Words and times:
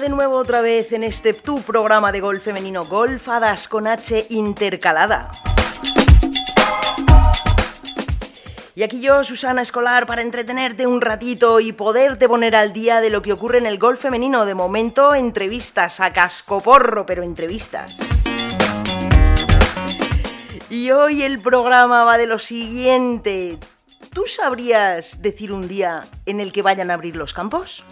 De 0.00 0.08
nuevo 0.08 0.36
otra 0.36 0.62
vez 0.62 0.90
en 0.92 1.04
este 1.04 1.34
tu 1.34 1.60
programa 1.60 2.12
de 2.12 2.20
golf 2.20 2.42
femenino 2.42 2.86
Golfadas 2.86 3.68
con 3.68 3.86
H 3.86 4.26
intercalada. 4.30 5.30
Y 8.74 8.82
aquí 8.82 9.02
yo, 9.02 9.22
Susana 9.22 9.60
Escolar, 9.60 10.06
para 10.06 10.22
entretenerte 10.22 10.86
un 10.86 11.02
ratito 11.02 11.60
y 11.60 11.72
poderte 11.72 12.26
poner 12.26 12.56
al 12.56 12.72
día 12.72 13.02
de 13.02 13.10
lo 13.10 13.20
que 13.20 13.34
ocurre 13.34 13.58
en 13.58 13.66
el 13.66 13.78
golf 13.78 14.00
femenino. 14.00 14.46
De 14.46 14.54
momento, 14.54 15.14
entrevistas 15.14 16.00
a 16.00 16.10
cascoporro, 16.10 17.04
pero 17.04 17.22
entrevistas. 17.22 17.98
Y 20.70 20.90
hoy 20.90 21.22
el 21.22 21.38
programa 21.40 22.04
va 22.04 22.16
de 22.16 22.26
lo 22.26 22.38
siguiente. 22.38 23.58
¿Tú 24.14 24.24
sabrías 24.26 25.20
decir 25.20 25.52
un 25.52 25.68
día 25.68 26.02
en 26.24 26.40
el 26.40 26.50
que 26.50 26.62
vayan 26.62 26.90
a 26.90 26.94
abrir 26.94 27.14
los 27.14 27.34
campos? 27.34 27.84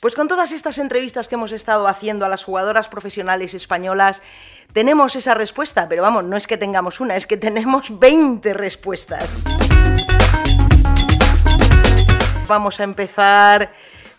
Pues 0.00 0.14
con 0.14 0.28
todas 0.28 0.52
estas 0.52 0.78
entrevistas 0.78 1.26
que 1.26 1.36
hemos 1.36 1.52
estado 1.52 1.88
haciendo 1.88 2.26
a 2.26 2.28
las 2.28 2.44
jugadoras 2.44 2.88
profesionales 2.88 3.54
españolas, 3.54 4.20
tenemos 4.72 5.16
esa 5.16 5.34
respuesta, 5.34 5.88
pero 5.88 6.02
vamos, 6.02 6.24
no 6.24 6.36
es 6.36 6.46
que 6.46 6.58
tengamos 6.58 7.00
una, 7.00 7.16
es 7.16 7.26
que 7.26 7.38
tenemos 7.38 7.98
20 7.98 8.52
respuestas. 8.52 9.44
Vamos 12.46 12.78
a 12.78 12.84
empezar 12.84 13.72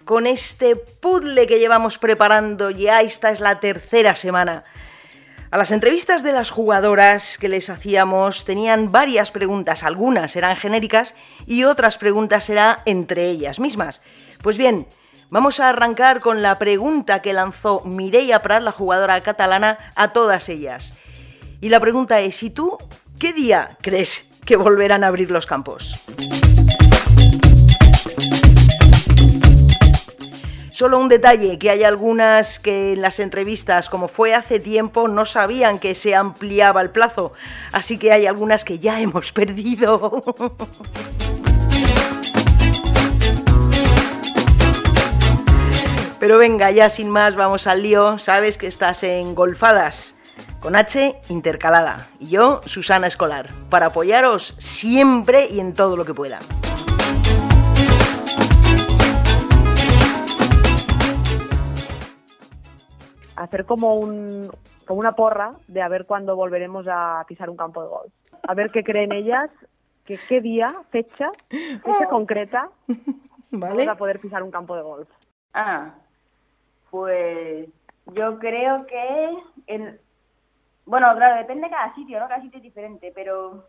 con 0.04 0.26
este 0.26 0.76
puzzle 0.76 1.46
que 1.46 1.60
llevamos 1.60 2.00
preparando 2.00 2.72
ya, 2.72 3.02
esta 3.02 3.30
es 3.30 3.40
la 3.40 3.60
tercera 3.60 4.16
semana. 4.16 4.64
A 5.52 5.58
las 5.58 5.72
entrevistas 5.72 6.24
de 6.24 6.34
las 6.34 6.50
jugadoras 6.50 7.38
que 7.38 7.50
les 7.50 7.70
hacíamos 7.70 8.46
tenían 8.46 8.92
varias 8.92 9.32
preguntas, 9.32 9.84
algunas 9.84 10.36
eran 10.36 10.58
genéricas 10.58 11.14
y 11.46 11.66
otras 11.66 11.98
preguntas 11.98 12.50
eran 12.50 12.80
entre 12.86 13.30
ellas 13.30 13.60
mismas. 13.60 14.02
Pues 14.42 14.58
bien, 14.58 14.88
Vamos 15.30 15.60
a 15.60 15.68
arrancar 15.68 16.22
con 16.22 16.42
la 16.42 16.58
pregunta 16.58 17.22
que 17.22 17.34
lanzó 17.34 17.82
Mireia 17.84 18.42
Prat, 18.42 18.64
la 18.64 18.72
jugadora 18.72 19.20
catalana, 19.20 19.78
a 19.96 20.14
todas 20.14 20.48
ellas. 20.48 20.94
Y 21.60 21.68
la 21.68 21.82
pregunta 21.82 22.22
es, 22.22 22.42
¿y 22.44 22.50
tú 22.50 22.78
qué 23.20 23.34
día 23.34 23.78
crees 23.82 24.30
que 24.46 24.56
volverán 24.56 25.04
a 25.04 25.08
abrir 25.08 25.30
los 25.30 25.46
campos? 25.46 26.06
Solo 30.72 30.98
un 30.98 31.10
detalle, 31.10 31.60
que 31.60 31.72
hay 31.72 31.84
algunas 31.84 32.60
que 32.60 32.94
en 32.94 33.02
las 33.02 33.20
entrevistas, 33.20 33.90
como 33.90 34.08
fue 34.08 34.34
hace 34.34 34.62
tiempo, 34.62 35.10
no 35.10 35.26
sabían 35.26 35.80
que 35.80 35.94
se 35.94 36.16
ampliaba 36.16 36.82
el 36.82 36.92
plazo, 36.92 37.34
así 37.74 37.98
que 37.98 38.14
hay 38.14 38.28
algunas 38.28 38.64
que 38.64 38.80
ya 38.80 39.02
hemos 39.02 39.32
perdido. 39.34 40.24
Pero 46.20 46.40
venga, 46.40 46.72
ya 46.72 46.90
sin 46.90 47.12
más, 47.12 47.36
vamos 47.36 47.68
al 47.68 47.84
lío. 47.84 48.18
Sabes 48.18 48.58
que 48.58 48.66
estás 48.66 49.04
en 49.04 49.36
Golfadas 49.36 50.16
con 50.60 50.76
H 50.76 51.16
intercalada. 51.30 52.08
Y 52.20 52.30
yo, 52.30 52.62
Susana 52.66 53.06
Escolar, 53.06 53.50
para 53.70 53.88
apoyaros 53.88 54.56
siempre 54.58 55.46
y 55.48 55.60
en 55.60 55.76
todo 55.76 55.96
lo 55.96 56.06
que 56.06 56.16
pueda. 56.16 56.40
Hacer 63.36 63.66
como, 63.66 63.94
un, 63.98 64.50
como 64.88 65.00
una 65.00 65.12
porra 65.12 65.54
de 65.68 65.84
a 65.84 65.88
ver 65.88 66.08
cuándo 66.08 66.36
volveremos 66.36 66.88
a 66.90 67.24
pisar 67.28 67.52
un 67.52 67.58
campo 67.58 67.84
de 67.84 67.90
golf. 67.90 68.14
A 68.48 68.56
ver 68.56 68.72
qué 68.72 68.84
creen 68.84 69.14
ellas, 69.14 69.52
que 70.04 70.18
qué 70.28 70.42
día, 70.42 70.74
fecha, 70.90 71.30
fecha 71.50 72.10
concreta, 72.10 72.72
¿Vale? 73.52 73.86
vamos 73.86 73.88
a 73.88 73.96
poder 73.96 74.20
pisar 74.20 74.42
un 74.42 74.50
campo 74.50 74.76
de 74.76 74.82
golf. 74.82 75.08
Ah, 75.54 75.94
pues 76.92 77.68
yo 78.14 78.40
creo 78.40 78.86
que 78.88 79.30
en 79.68 80.00
bueno, 80.86 81.14
claro, 81.18 81.36
depende 81.38 81.66
de 81.68 81.72
cada 81.74 81.94
sitio, 81.96 82.18
¿no? 82.20 82.30
Cada 82.30 82.42
sitio 82.42 82.58
es 82.58 82.64
diferente, 82.64 83.12
pero 83.14 83.66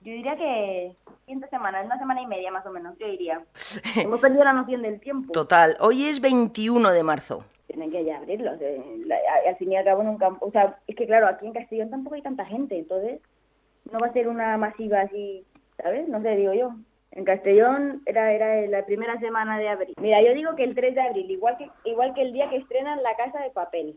yo 0.00 0.12
diría 0.12 0.34
que 0.34 0.96
siguiente 1.20 1.46
semana, 1.48 1.82
una 1.82 1.98
semana 1.98 2.22
y 2.22 2.26
media 2.26 2.50
más 2.50 2.64
o 2.64 2.70
menos, 2.70 2.96
yo 2.98 3.06
diría. 3.06 3.42
Hemos 3.96 4.20
perdido 4.20 4.44
la 4.44 4.54
noción 4.54 4.80
del 4.82 4.98
tiempo. 5.00 5.32
Total, 5.32 5.76
hoy 5.80 6.06
es 6.06 6.20
21 6.22 6.90
de 6.92 7.02
marzo. 7.02 7.44
Tienen 7.66 7.90
que 7.90 8.04
ya 8.04 8.16
abrirlos. 8.16 8.58
eh, 8.62 8.82
la- 9.04 9.16
a- 9.16 9.48
al 9.50 9.56
fin 9.56 9.72
y 9.72 9.76
al 9.76 9.84
cabo 9.84 10.00
en 10.02 10.08
un 10.08 10.16
campo, 10.18 10.46
o 10.46 10.50
sea, 10.50 10.78
es 10.86 10.96
que 10.96 11.06
claro, 11.06 11.26
aquí 11.28 11.46
en 11.46 11.52
Castellón 11.52 11.90
tampoco 11.90 12.14
hay 12.16 12.22
tanta 12.22 12.46
gente, 12.46 12.78
entonces 12.78 13.20
no 13.92 13.98
va 13.98 14.06
a 14.06 14.12
ser 14.14 14.28
una 14.28 14.56
masiva 14.56 15.02
así, 15.02 15.44
¿sabes? 15.76 16.08
No 16.08 16.22
sé, 16.22 16.30
digo 16.36 16.54
yo. 16.54 16.74
En 17.14 17.24
Castellón 17.24 18.02
era, 18.06 18.32
era 18.32 18.66
la 18.66 18.84
primera 18.84 19.18
semana 19.20 19.56
de 19.56 19.68
abril. 19.68 19.94
Mira, 20.00 20.20
yo 20.20 20.34
digo 20.34 20.56
que 20.56 20.64
el 20.64 20.74
3 20.74 20.96
de 20.96 21.00
abril, 21.00 21.30
igual 21.30 21.56
que, 21.56 21.70
igual 21.88 22.12
que 22.12 22.22
el 22.22 22.32
día 22.32 22.50
que 22.50 22.56
estrenan 22.56 23.04
La 23.04 23.14
Casa 23.16 23.38
de 23.38 23.50
Papel, 23.50 23.94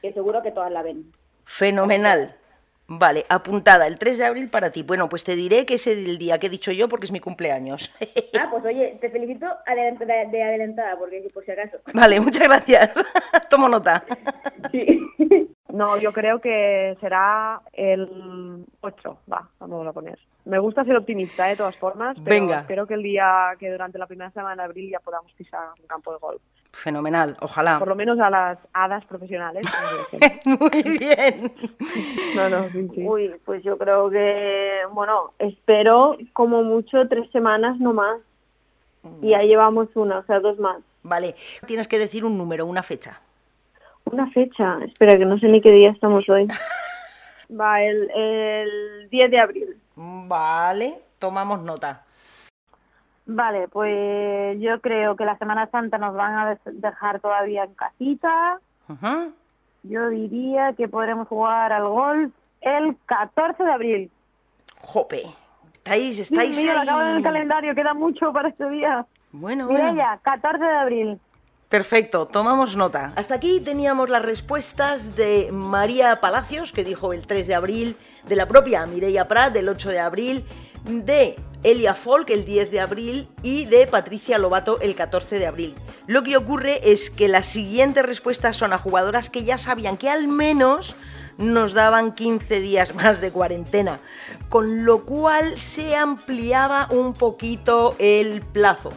que 0.00 0.14
seguro 0.14 0.42
que 0.42 0.50
todas 0.50 0.72
la 0.72 0.82
ven. 0.82 1.12
Fenomenal. 1.44 2.34
Vale, 2.90 3.26
apuntada, 3.28 3.86
el 3.86 3.98
3 3.98 4.16
de 4.16 4.24
abril 4.24 4.48
para 4.48 4.72
ti. 4.72 4.82
Bueno, 4.82 5.10
pues 5.10 5.24
te 5.24 5.36
diré 5.36 5.66
que 5.66 5.74
es 5.74 5.86
el 5.86 6.16
día 6.16 6.38
que 6.38 6.46
he 6.46 6.50
dicho 6.50 6.72
yo 6.72 6.88
porque 6.88 7.04
es 7.04 7.12
mi 7.12 7.20
cumpleaños. 7.20 7.92
Ah, 8.38 8.48
pues 8.50 8.64
oye, 8.64 8.96
te 8.98 9.10
felicito 9.10 9.46
de, 9.66 10.06
de 10.30 10.42
adelantada, 10.42 10.96
porque 10.98 11.28
por 11.34 11.44
si 11.44 11.50
acaso. 11.50 11.78
vale, 11.92 12.18
muchas 12.18 12.44
gracias. 12.44 12.94
Tomo 13.50 13.68
nota. 13.68 14.04
Sí. 14.72 15.06
No, 15.68 15.98
yo 15.98 16.12
creo 16.14 16.40
que 16.40 16.96
será 17.00 17.60
el 17.74 18.64
8, 18.80 19.18
va, 19.30 19.48
vamos 19.60 19.86
a 19.86 19.92
poner. 19.92 20.18
Me 20.48 20.58
gusta 20.58 20.82
ser 20.82 20.96
optimista 20.96 21.44
de 21.44 21.56
todas 21.56 21.76
formas, 21.76 22.16
pero 22.24 22.40
Venga. 22.40 22.60
espero 22.60 22.86
que 22.86 22.94
el 22.94 23.02
día 23.02 23.54
que 23.58 23.70
durante 23.70 23.98
la 23.98 24.06
primera 24.06 24.30
semana 24.30 24.62
de 24.62 24.62
abril 24.62 24.90
ya 24.90 24.98
podamos 24.98 25.30
pisar 25.32 25.60
un 25.78 25.86
campo 25.86 26.10
de 26.10 26.18
golf. 26.18 26.40
Fenomenal, 26.72 27.36
ojalá. 27.42 27.78
Por 27.78 27.88
lo 27.88 27.94
menos 27.94 28.18
a 28.18 28.30
las 28.30 28.58
hadas 28.72 29.04
profesionales. 29.04 29.66
Muy 30.46 30.98
bien. 30.98 31.52
No, 32.34 32.48
no, 32.48 32.70
sí, 32.70 32.88
sí. 32.94 33.06
Uy, 33.06 33.30
pues 33.44 33.62
yo 33.62 33.76
creo 33.76 34.08
que, 34.08 34.80
bueno, 34.90 35.34
espero 35.38 36.16
como 36.32 36.62
mucho 36.62 37.06
tres 37.08 37.30
semanas 37.30 37.78
no 37.78 37.92
más. 37.92 38.18
Y 39.20 39.30
ya 39.30 39.42
llevamos 39.42 39.88
una, 39.96 40.20
o 40.20 40.24
sea, 40.24 40.40
dos 40.40 40.58
más. 40.58 40.78
Vale, 41.02 41.34
tienes 41.66 41.88
que 41.88 41.98
decir 41.98 42.24
un 42.24 42.38
número, 42.38 42.64
una 42.64 42.82
fecha. 42.82 43.20
Una 44.06 44.30
fecha, 44.30 44.78
espera, 44.82 45.18
que 45.18 45.26
no 45.26 45.38
sé 45.38 45.48
ni 45.48 45.60
qué 45.60 45.72
día 45.72 45.90
estamos 45.90 46.26
hoy. 46.30 46.48
Va, 47.50 47.82
el, 47.82 48.10
el 48.10 49.08
10 49.10 49.30
de 49.30 49.40
abril. 49.40 49.76
Vale, 49.96 50.98
tomamos 51.18 51.62
nota. 51.62 52.04
Vale, 53.26 53.68
pues 53.68 54.58
yo 54.60 54.80
creo 54.80 55.16
que 55.16 55.24
la 55.24 55.36
Semana 55.36 55.66
Santa 55.70 55.98
nos 55.98 56.14
van 56.14 56.34
a 56.34 56.58
dejar 56.64 57.20
todavía 57.20 57.64
en 57.64 57.74
casita. 57.74 58.60
Yo 59.82 60.08
diría 60.08 60.72
que 60.72 60.88
podremos 60.88 61.28
jugar 61.28 61.72
al 61.72 61.86
golf 61.88 62.32
el 62.62 62.96
14 63.06 63.62
de 63.62 63.72
abril. 63.72 64.10
Jope. 64.80 65.22
Estáis, 65.74 66.16
Dios 66.16 66.30
estáis 66.30 66.56
mío, 66.56 66.72
lo 66.74 66.80
acabo 66.80 67.00
en 67.00 67.06
ahí. 67.06 67.16
el 67.16 67.22
calendario, 67.22 67.74
queda 67.74 67.94
mucho 67.94 68.32
para 68.32 68.48
este 68.48 68.68
día. 68.70 69.06
Bueno, 69.32 69.66
bueno. 69.66 69.84
Mireia, 69.92 70.18
14 70.22 70.64
de 70.64 70.76
abril. 70.76 71.20
Perfecto, 71.68 72.26
tomamos 72.26 72.76
nota. 72.76 73.12
Hasta 73.14 73.34
aquí 73.34 73.60
teníamos 73.60 74.08
las 74.08 74.22
respuestas 74.22 75.16
de 75.16 75.50
María 75.52 76.18
Palacios, 76.18 76.72
que 76.72 76.82
dijo 76.82 77.12
el 77.12 77.26
3 77.26 77.46
de 77.46 77.54
abril, 77.54 77.96
de 78.26 78.36
la 78.36 78.48
propia 78.48 78.86
Mireia 78.86 79.28
Prat, 79.28 79.52
del 79.52 79.68
8 79.68 79.90
de 79.90 79.98
abril, 79.98 80.44
de 80.84 81.36
Elia 81.62 81.92
Folk, 81.92 82.30
el 82.30 82.46
10 82.46 82.70
de 82.70 82.80
abril, 82.80 83.28
y 83.42 83.66
de 83.66 83.86
Patricia 83.86 84.38
Lobato, 84.38 84.80
el 84.80 84.94
14 84.94 85.38
de 85.38 85.46
abril. 85.46 85.74
Lo 86.06 86.22
que 86.22 86.38
ocurre 86.38 86.90
es 86.90 87.10
que 87.10 87.28
las 87.28 87.46
siguientes 87.46 88.02
respuestas 88.02 88.56
son 88.56 88.72
a 88.72 88.78
jugadoras 88.78 89.28
que 89.28 89.44
ya 89.44 89.58
sabían 89.58 89.98
que 89.98 90.08
al 90.08 90.26
menos 90.26 90.94
nos 91.36 91.74
daban 91.74 92.14
15 92.14 92.60
días 92.60 92.94
más 92.94 93.20
de 93.20 93.30
cuarentena, 93.30 94.00
con 94.48 94.86
lo 94.86 95.04
cual 95.04 95.60
se 95.60 95.94
ampliaba 95.94 96.88
un 96.90 97.12
poquito 97.12 97.94
el 97.98 98.40
plazo. 98.40 98.90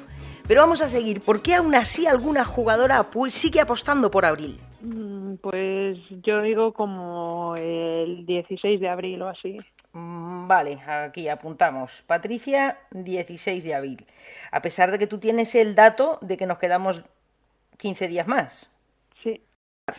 Pero 0.47 0.61
vamos 0.61 0.81
a 0.81 0.89
seguir, 0.89 1.21
porque 1.21 1.55
aún 1.55 1.75
así 1.75 2.07
alguna 2.07 2.43
jugadora 2.45 3.05
sigue 3.29 3.59
apostando 3.61 4.11
por 4.11 4.25
abril. 4.25 4.59
Mm, 4.81 5.35
Pues 5.35 5.97
yo 6.23 6.41
digo 6.41 6.73
como 6.73 7.55
el 7.57 8.25
16 8.25 8.79
de 8.79 8.89
abril 8.89 9.21
o 9.21 9.29
así. 9.29 9.57
Mm, 9.93 10.47
Vale, 10.47 10.81
aquí 10.85 11.29
apuntamos. 11.29 12.03
Patricia, 12.05 12.77
16 12.91 13.63
de 13.63 13.73
abril. 13.73 14.05
A 14.51 14.61
pesar 14.61 14.91
de 14.91 14.99
que 14.99 15.07
tú 15.07 15.17
tienes 15.19 15.55
el 15.55 15.75
dato 15.75 16.19
de 16.21 16.37
que 16.37 16.45
nos 16.45 16.57
quedamos 16.57 17.03
15 17.77 18.07
días 18.07 18.27
más. 18.27 18.75
Sí. 19.23 19.41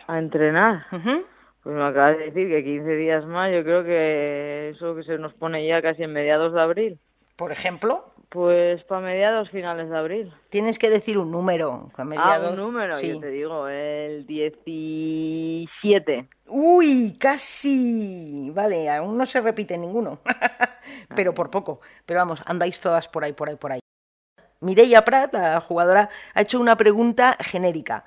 A 0.07 0.19
entrenar. 0.19 0.85
Pues 0.91 1.75
me 1.75 1.83
acabas 1.83 2.17
de 2.17 2.25
decir 2.25 2.49
que 2.49 2.63
15 2.63 2.95
días 2.97 3.25
más, 3.25 3.51
yo 3.51 3.63
creo 3.63 3.83
que 3.83 4.69
eso 4.69 4.95
que 4.95 5.03
se 5.03 5.17
nos 5.17 5.33
pone 5.33 5.65
ya 5.65 5.81
casi 5.81 6.03
en 6.03 6.13
mediados 6.13 6.53
de 6.53 6.61
abril. 6.61 6.99
Por 7.43 7.51
ejemplo, 7.51 8.05
Pues 8.29 8.81
para 8.85 9.01
mediados 9.01 9.49
finales 9.49 9.89
de 9.89 9.97
abril. 9.97 10.33
tienes 10.49 10.79
que 10.79 10.89
decir 10.89 11.17
un 11.17 11.29
número. 11.29 11.91
a 11.97 12.01
Ah, 12.01 12.05
mediados- 12.05 12.51
un 12.51 12.55
número, 12.55 12.95
Sí. 12.95 13.09
yo 13.09 13.19
te 13.19 13.27
digo, 13.27 13.67
el 13.67 14.25
17. 14.25 16.29
Uy, 16.47 17.17
casi. 17.19 18.49
Vale, 18.55 18.89
aún 18.89 19.17
no 19.17 19.25
se 19.25 19.41
repite 19.41 19.77
ninguno. 19.77 20.19
Pero 21.17 21.33
por 21.33 21.49
poco. 21.49 21.81
Pero 22.05 22.21
vamos, 22.21 22.39
andáis 22.45 22.79
todas 22.79 23.09
por 23.09 23.25
ahí, 23.25 23.33
por 23.33 23.49
ahí, 23.49 23.57
por 23.57 23.73
ahí. 23.73 23.79
Mireia 24.61 25.03
Prat, 25.03 25.33
la 25.33 25.59
jugadora, 25.59 26.07
ha 26.33 26.41
hecho 26.41 26.61
una 26.61 26.77
pregunta 26.77 27.35
genérica, 27.41 28.05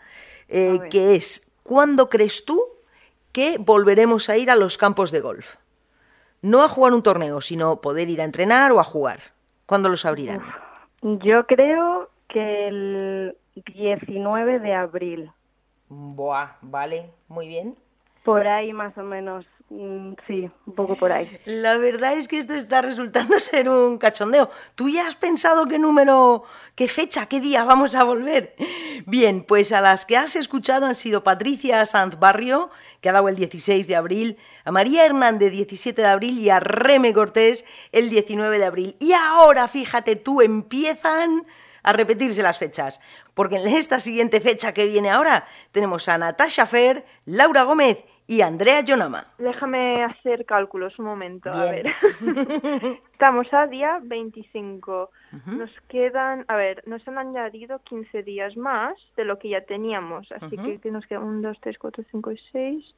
eh, 0.49 0.79
que 0.91 1.15
es, 1.15 1.47
¿cuándo 1.63 2.09
crees 2.09 2.47
tú 2.47 2.59
que 3.33 3.59
volveremos 3.59 4.31
a 4.31 4.39
ir 4.39 4.51
a 4.51 4.57
los 4.57 4.79
campos 4.79 5.11
de 5.11 5.21
golf? 5.21 5.57
No 6.47 6.63
a 6.63 6.69
jugar 6.69 6.95
un 6.95 7.03
torneo, 7.03 7.41
sino 7.41 7.81
poder 7.81 8.09
ir 8.09 8.21
a 8.21 8.25
entrenar 8.25 8.71
o 8.71 8.79
a 8.79 8.85
jugar. 8.85 9.19
¿Cuándo 9.67 9.89
los 9.89 10.05
abrirán? 10.05 10.43
Yo 11.03 11.45
creo 11.45 12.09
que 12.29 12.69
el 12.69 13.37
19 13.75 14.61
de 14.61 14.73
abril. 14.73 15.33
Buah, 15.89 16.53
vale, 16.63 17.11
muy 17.27 17.49
bien. 17.49 17.75
Por 18.23 18.47
ahí 18.47 18.73
más 18.73 18.97
o 18.97 19.03
menos, 19.03 19.45
sí, 19.69 20.51
un 20.67 20.75
poco 20.75 20.97
por 20.97 21.13
ahí. 21.13 21.39
La 21.45 21.77
verdad 21.77 22.15
es 22.15 22.29
que 22.29 22.39
esto 22.39 22.55
está 22.55 22.83
resultando 22.83 23.39
ser 23.41 23.69
un 23.69 23.99
cachondeo. 23.99 24.51
¿Tú 24.75 24.89
ya 24.89 25.07
has 25.07 25.17
pensado 25.17 25.67
qué 25.67 25.79
número, 25.79 26.45
qué 26.75 26.89
fecha, 26.89 27.27
qué 27.27 27.41
día 27.41 27.65
vamos 27.65 27.95
a 27.95 28.05
volver? 28.05 28.55
Bien, 29.07 29.43
pues 29.43 29.73
a 29.73 29.81
las 29.81 30.07
que 30.07 30.17
has 30.17 30.37
escuchado 30.37 30.87
han 30.87 30.95
sido 30.95 31.25
Patricia 31.25 31.85
Sanz 31.87 32.19
Barrio, 32.19 32.71
que 33.01 33.09
ha 33.09 33.13
dado 33.13 33.29
el 33.29 33.37
16 33.37 33.87
de 33.87 33.97
abril, 33.97 34.39
a 34.65 34.71
María 34.71 35.05
Hernández 35.05 35.53
17 35.53 36.01
de 36.01 36.09
abril 36.09 36.39
y 36.39 36.51
a 36.51 36.61
Reme 36.61 37.13
Cortés 37.13 37.65
el 37.93 38.11
19 38.11 38.59
de 38.59 38.65
abril. 38.65 38.97
Y 38.99 39.13
ahora, 39.13 39.69
fíjate 39.69 40.17
tú, 40.17 40.41
empiezan 40.41 41.47
a 41.83 41.93
repetirse 41.93 42.43
las 42.43 42.59
fechas, 42.59 43.01
porque 43.33 43.59
en 43.59 43.69
esta 43.69 44.01
siguiente 44.01 44.41
fecha 44.41 44.75
que 44.75 44.87
viene 44.87 45.09
ahora 45.09 45.47
tenemos 45.71 46.09
a 46.09 46.19
Natasha 46.19 46.67
Fer, 46.67 47.07
Laura 47.27 47.63
Gómez 47.63 47.99
y 48.27 48.41
Andrea 48.41 48.81
Yonama. 48.81 49.25
Déjame 49.39 50.03
hacer 50.05 50.45
cálculos 50.47 50.99
un 50.99 51.07
momento, 51.07 51.51
a 51.51 51.71
Bien. 51.71 51.85
ver. 51.85 51.93
Estamos 53.13 53.47
a 53.53 53.67
día 53.67 53.99
25. 54.03 55.11
Nos 55.47 55.71
quedan, 55.89 56.45
a 56.49 56.57
ver, 56.57 56.83
nos 56.87 57.07
han 57.07 57.19
añadido 57.19 57.81
15 57.85 58.23
días 58.23 58.57
más 58.57 58.95
de 59.17 59.25
lo 59.25 59.39
que 59.39 59.51
ya 59.51 59.61
teníamos, 59.63 60.31
así 60.33 60.57
que, 60.57 60.81
que 60.81 60.91
nos 60.91 61.07
quedan 61.07 61.25
1, 61.25 61.49
2, 61.49 61.59
3, 61.61 61.79
4, 61.79 62.05
5 62.11 62.33
y 62.33 62.39
6. 62.53 62.95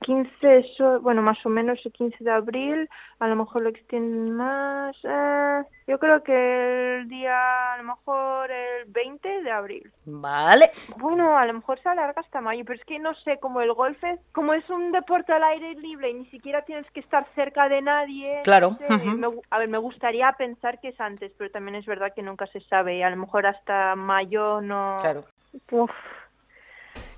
15, 0.00 0.58
eso, 0.58 1.00
bueno, 1.00 1.22
más 1.22 1.44
o 1.44 1.48
menos 1.48 1.78
el 1.84 1.92
15 1.92 2.24
de 2.24 2.30
abril, 2.30 2.88
a 3.18 3.28
lo 3.28 3.36
mejor 3.36 3.62
lo 3.62 3.68
extienden 3.68 4.32
más. 4.32 4.96
eh, 5.04 5.62
yo 5.86 5.98
creo 5.98 6.22
que 6.22 6.98
el 6.98 7.08
día, 7.08 7.74
a 7.74 7.76
lo 7.78 7.84
mejor 7.84 8.50
el 8.50 8.84
20 8.86 9.42
de 9.42 9.50
abril. 9.50 9.90
Vale. 10.06 10.70
Bueno, 10.96 11.36
a 11.36 11.44
lo 11.46 11.54
mejor 11.54 11.80
se 11.80 11.88
alarga 11.88 12.20
hasta 12.20 12.40
mayo, 12.40 12.64
pero 12.64 12.78
es 12.78 12.84
que 12.84 12.98
no 12.98 13.14
sé, 13.14 13.38
como 13.38 13.60
el 13.60 13.72
golf 13.74 14.02
es, 14.04 14.18
como 14.32 14.54
es 14.54 14.68
un 14.70 14.92
deporte 14.92 15.32
al 15.32 15.44
aire 15.44 15.74
libre 15.74 16.10
y 16.10 16.14
ni 16.14 16.26
siquiera 16.26 16.62
tienes 16.62 16.90
que 16.92 17.00
estar 17.00 17.26
cerca 17.34 17.68
de 17.68 17.82
nadie. 17.82 18.40
Claro, 18.44 18.70
no 18.70 18.78
sé, 18.78 18.94
ujú. 18.94 19.16
me 19.16 19.28
a 19.50 19.58
ver, 19.58 19.68
me 19.68 19.78
gustaría 19.78 20.32
pensar 20.32 20.80
que 20.80 20.88
es 20.88 21.00
antes, 21.00 21.32
pero 21.36 21.50
también 21.50 21.76
es 21.76 21.86
verdad 21.86 22.12
que 22.14 22.22
nunca 22.22 22.46
se 22.46 22.60
sabe 22.62 22.96
y 22.96 23.02
a 23.02 23.10
lo 23.10 23.16
mejor 23.16 23.46
hasta 23.46 23.94
mayo 23.96 24.60
no. 24.60 24.98
Claro. 25.00 25.24
Uf. 25.70 25.90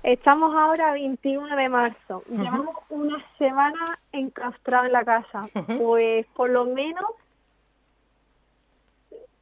Estamos 0.03 0.53
ahora 0.53 0.89
a 0.89 0.93
21 0.93 1.55
de 1.55 1.69
marzo. 1.69 2.23
Llevamos 2.29 2.75
una 2.89 3.23
semana 3.37 3.97
enclaustrados 4.11 4.87
en 4.87 4.93
la 4.93 5.05
casa. 5.05 5.43
Pues 5.77 6.25
por 6.35 6.49
lo 6.49 6.65
menos 6.65 7.05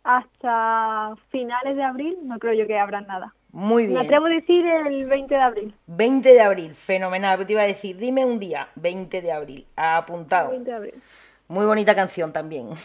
hasta 0.04 1.16
finales 1.30 1.76
de 1.76 1.84
abril 1.84 2.18
no 2.24 2.40
creo 2.40 2.54
yo 2.54 2.68
que 2.68 2.78
habrá 2.78 3.02
nada. 3.02 3.34
Muy 3.52 3.84
Me 3.84 3.90
bien. 3.90 4.02
atrevo 4.06 4.28
a 4.28 4.30
decir 4.30 4.66
el 4.66 5.06
20 5.08 5.34
de 5.36 5.42
abril. 5.42 5.76
20 5.88 6.34
de 6.34 6.42
abril, 6.42 6.76
fenomenal. 6.76 7.46
Te 7.46 7.54
iba 7.54 7.64
a 7.64 7.68
decir, 7.68 7.98
dime 7.98 8.24
un 8.24 8.40
día, 8.40 8.70
20 8.76 9.22
de 9.22 9.32
abril, 9.32 9.66
apuntado. 9.76 10.52
20 10.52 10.70
de 10.70 10.76
abril. 10.78 10.94
Muy 11.48 11.66
bonita 11.66 11.96
canción 11.96 12.32
también. 12.32 12.70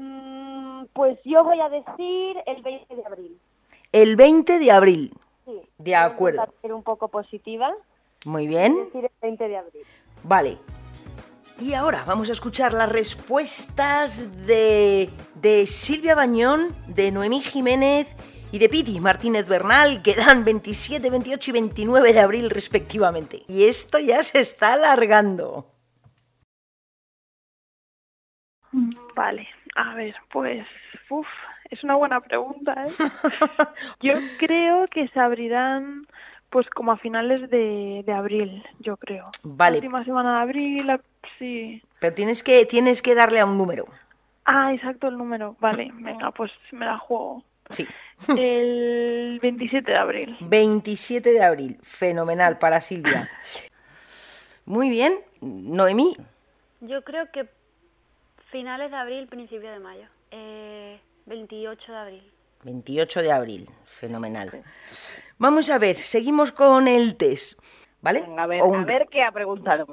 Mm, 0.00 0.84
pues 0.92 1.18
yo 1.24 1.42
voy 1.42 1.60
a 1.60 1.68
decir 1.68 2.36
el 2.46 2.62
20 2.62 2.94
de 2.94 3.04
abril. 3.04 3.38
El 3.90 4.14
20 4.14 4.60
de 4.60 4.70
abril. 4.70 5.12
De 5.78 5.94
acuerdo. 5.94 6.44
Voy 6.44 6.54
a 6.56 6.60
ser 6.60 6.72
un 6.72 6.82
poco 6.82 7.08
positiva. 7.08 7.72
Muy 8.24 8.48
bien. 8.48 8.76
Decir 8.86 9.04
el 9.04 9.10
20 9.22 9.48
de 9.48 9.56
abril. 9.56 9.82
Vale. 10.24 10.58
Y 11.60 11.74
ahora 11.74 12.04
vamos 12.06 12.28
a 12.28 12.32
escuchar 12.32 12.72
las 12.72 12.88
respuestas 12.88 14.46
de, 14.46 15.10
de 15.36 15.66
Silvia 15.66 16.14
Bañón, 16.14 16.74
de 16.86 17.10
Noemí 17.10 17.40
Jiménez 17.40 18.08
y 18.52 18.58
de 18.58 18.68
Piti 18.68 19.00
Martínez 19.00 19.48
Bernal, 19.48 20.02
que 20.02 20.14
dan 20.14 20.44
27, 20.44 21.10
28 21.10 21.50
y 21.50 21.52
29 21.52 22.12
de 22.12 22.20
abril 22.20 22.50
respectivamente. 22.50 23.42
Y 23.48 23.64
esto 23.64 23.98
ya 23.98 24.22
se 24.22 24.40
está 24.40 24.74
alargando. 24.74 25.66
Vale, 29.16 29.48
a 29.74 29.94
ver, 29.94 30.14
pues, 30.30 30.64
uf, 31.10 31.26
es 31.70 31.84
una 31.84 31.96
buena 31.96 32.20
pregunta, 32.20 32.84
¿eh? 32.86 32.90
Yo 34.00 34.14
creo 34.38 34.84
que 34.86 35.08
se 35.08 35.20
abrirán, 35.20 36.06
pues, 36.50 36.68
como 36.70 36.92
a 36.92 36.96
finales 36.96 37.50
de, 37.50 38.02
de 38.04 38.12
abril, 38.12 38.64
yo 38.80 38.96
creo. 38.96 39.30
Vale. 39.42 39.76
La 39.78 39.86
última 39.86 40.04
semana 40.04 40.36
de 40.36 40.42
abril, 40.42 41.00
sí. 41.38 41.82
Pero 42.00 42.14
tienes 42.14 42.42
que, 42.42 42.64
tienes 42.66 43.02
que 43.02 43.14
darle 43.14 43.40
a 43.40 43.46
un 43.46 43.58
número. 43.58 43.86
Ah, 44.44 44.72
exacto, 44.72 45.08
el 45.08 45.18
número. 45.18 45.56
Vale, 45.60 45.90
venga, 45.94 46.30
pues 46.30 46.50
me 46.72 46.86
la 46.86 46.98
juego. 46.98 47.44
Sí. 47.70 47.86
El 48.28 49.38
27 49.42 49.90
de 49.90 49.96
abril. 49.96 50.36
27 50.40 51.30
de 51.30 51.44
abril. 51.44 51.78
Fenomenal 51.82 52.58
para 52.58 52.80
Silvia. 52.80 53.28
Muy 54.64 54.88
bien. 54.88 55.12
Noemí. 55.42 56.16
Yo 56.80 57.02
creo 57.04 57.30
que 57.30 57.46
finales 58.50 58.90
de 58.90 58.96
abril, 58.96 59.28
principio 59.28 59.70
de 59.70 59.78
mayo. 59.80 60.06
Eh, 60.30 60.98
28 61.28 61.92
de 61.92 61.98
abril. 61.98 62.32
28 62.64 63.22
de 63.22 63.32
abril. 63.32 63.70
Fenomenal. 64.00 64.64
Vamos 65.38 65.70
a 65.70 65.78
ver, 65.78 65.96
seguimos 65.96 66.52
con 66.52 66.88
el 66.88 67.16
test. 67.16 67.60
¿Vale? 68.00 68.24
A 68.38 68.46
ver, 68.46 68.62
O 68.62 68.66
un- 68.66 68.80
a 68.80 68.84
ver 68.84 69.08
qué 69.10 69.22
ha 69.22 69.32
preguntado. 69.32 69.86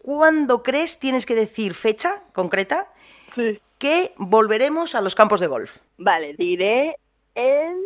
¿Cuándo 0.00 0.62
crees, 0.62 0.98
tienes 0.98 1.26
que 1.26 1.34
decir 1.34 1.74
fecha 1.74 2.22
concreta, 2.32 2.88
Sí. 3.34 3.60
que 3.78 4.12
volveremos 4.16 4.94
a 4.94 5.00
los 5.00 5.14
campos 5.14 5.40
de 5.40 5.46
golf? 5.48 5.78
Vale, 5.98 6.34
diré 6.34 6.96
el 7.34 7.76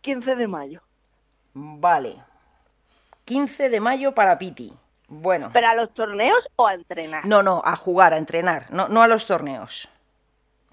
15 0.00 0.34
de 0.34 0.46
mayo. 0.48 0.80
Vale. 1.54 2.16
15 3.24 3.68
de 3.70 3.80
mayo 3.80 4.12
para 4.14 4.38
Piti. 4.38 4.72
Bueno. 5.08 5.50
¿Pero 5.52 5.68
a 5.68 5.74
los 5.74 5.92
torneos 5.94 6.38
o 6.56 6.66
a 6.66 6.74
entrenar? 6.74 7.24
No, 7.26 7.42
no, 7.42 7.62
a 7.64 7.76
jugar, 7.76 8.12
a 8.12 8.16
entrenar, 8.18 8.66
no, 8.70 8.88
no 8.88 9.02
a 9.02 9.08
los 9.08 9.26
torneos. 9.26 9.88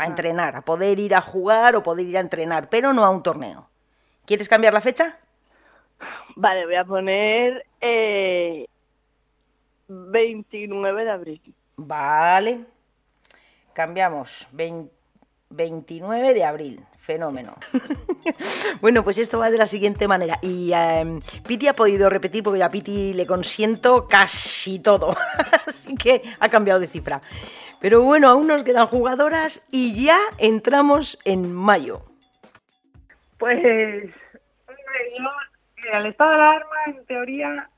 A 0.03 0.07
entrenar, 0.07 0.55
a 0.55 0.61
poder 0.61 0.99
ir 0.99 1.15
a 1.15 1.21
jugar 1.21 1.75
o 1.75 1.83
poder 1.83 2.05
ir 2.07 2.17
a 2.17 2.21
entrenar, 2.21 2.69
pero 2.69 2.93
no 2.93 3.03
a 3.03 3.09
un 3.09 3.23
torneo. 3.23 3.69
¿Quieres 4.25 4.47
cambiar 4.49 4.73
la 4.73 4.81
fecha? 4.81 5.17
Vale, 6.35 6.65
voy 6.65 6.75
a 6.75 6.85
poner 6.85 7.65
eh, 7.81 8.65
29 9.87 11.03
de 11.05 11.11
abril. 11.11 11.55
Vale. 11.75 12.65
Cambiamos. 13.73 14.47
Vein- 14.51 14.89
29 15.49 16.33
de 16.33 16.43
abril. 16.43 16.85
Fenómeno. 16.97 17.53
bueno, 18.81 19.03
pues 19.03 19.17
esto 19.17 19.37
va 19.37 19.51
de 19.51 19.57
la 19.57 19.67
siguiente 19.67 20.07
manera. 20.07 20.39
Y 20.41 20.71
em, 20.73 21.19
Piti 21.45 21.67
ha 21.67 21.75
podido 21.75 22.09
repetir 22.09 22.43
porque 22.43 22.63
a 22.63 22.69
Piti 22.69 23.13
le 23.13 23.25
consiento 23.27 24.07
casi 24.07 24.79
todo. 24.79 25.13
Así 25.67 25.95
que 25.95 26.21
ha 26.39 26.47
cambiado 26.47 26.79
de 26.79 26.87
cifra. 26.87 27.19
Pero 27.83 28.01
bueno, 28.01 28.29
aún 28.29 28.47
nos 28.47 28.63
quedan 28.63 28.87
jugadoras 28.87 29.61
y 29.69 30.05
ya 30.05 30.17
entramos 30.37 31.19
en 31.25 31.53
mayo. 31.53 31.99
Pues, 33.37 33.57
hombre, 33.57 35.01
yo, 35.19 35.29
mira, 35.75 35.99
el 35.99 36.05
estado 36.05 36.29
de 36.29 36.35
alarma 36.37 36.75
en 36.87 37.05
teoría 37.05 37.69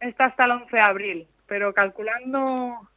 está 0.00 0.24
hasta 0.24 0.46
el 0.46 0.52
11 0.52 0.74
de 0.74 0.80
abril, 0.80 1.28
pero 1.46 1.74
calculando 1.74 2.88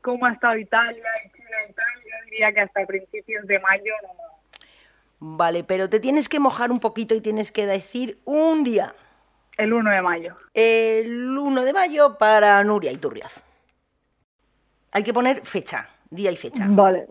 cómo 0.00 0.26
ha 0.26 0.32
estado 0.32 0.56
Italia 0.58 1.02
y 1.26 1.32
China 1.32 1.56
y 1.68 1.72
tal, 1.72 1.86
yo 2.04 2.24
diría 2.26 2.52
que 2.52 2.60
hasta 2.60 2.86
principios 2.86 3.44
de 3.48 3.58
mayo 3.58 3.92
no. 4.04 4.58
Vale, 5.18 5.64
pero 5.64 5.88
te 5.88 5.98
tienes 5.98 6.28
que 6.28 6.38
mojar 6.38 6.70
un 6.70 6.78
poquito 6.78 7.16
y 7.16 7.20
tienes 7.20 7.50
que 7.50 7.66
decir 7.66 8.20
un 8.24 8.62
día. 8.62 8.94
El 9.56 9.72
1 9.72 9.90
de 9.90 10.02
mayo. 10.02 10.36
El 10.54 11.36
1 11.36 11.64
de 11.64 11.72
mayo 11.72 12.16
para 12.16 12.62
Nuria 12.62 12.92
Iturriaz. 12.92 13.42
Hay 14.92 15.02
que 15.02 15.12
poner 15.12 15.42
fecha, 15.44 15.88
día 16.10 16.30
y 16.30 16.36
fecha. 16.36 16.66
Vale. 16.68 17.06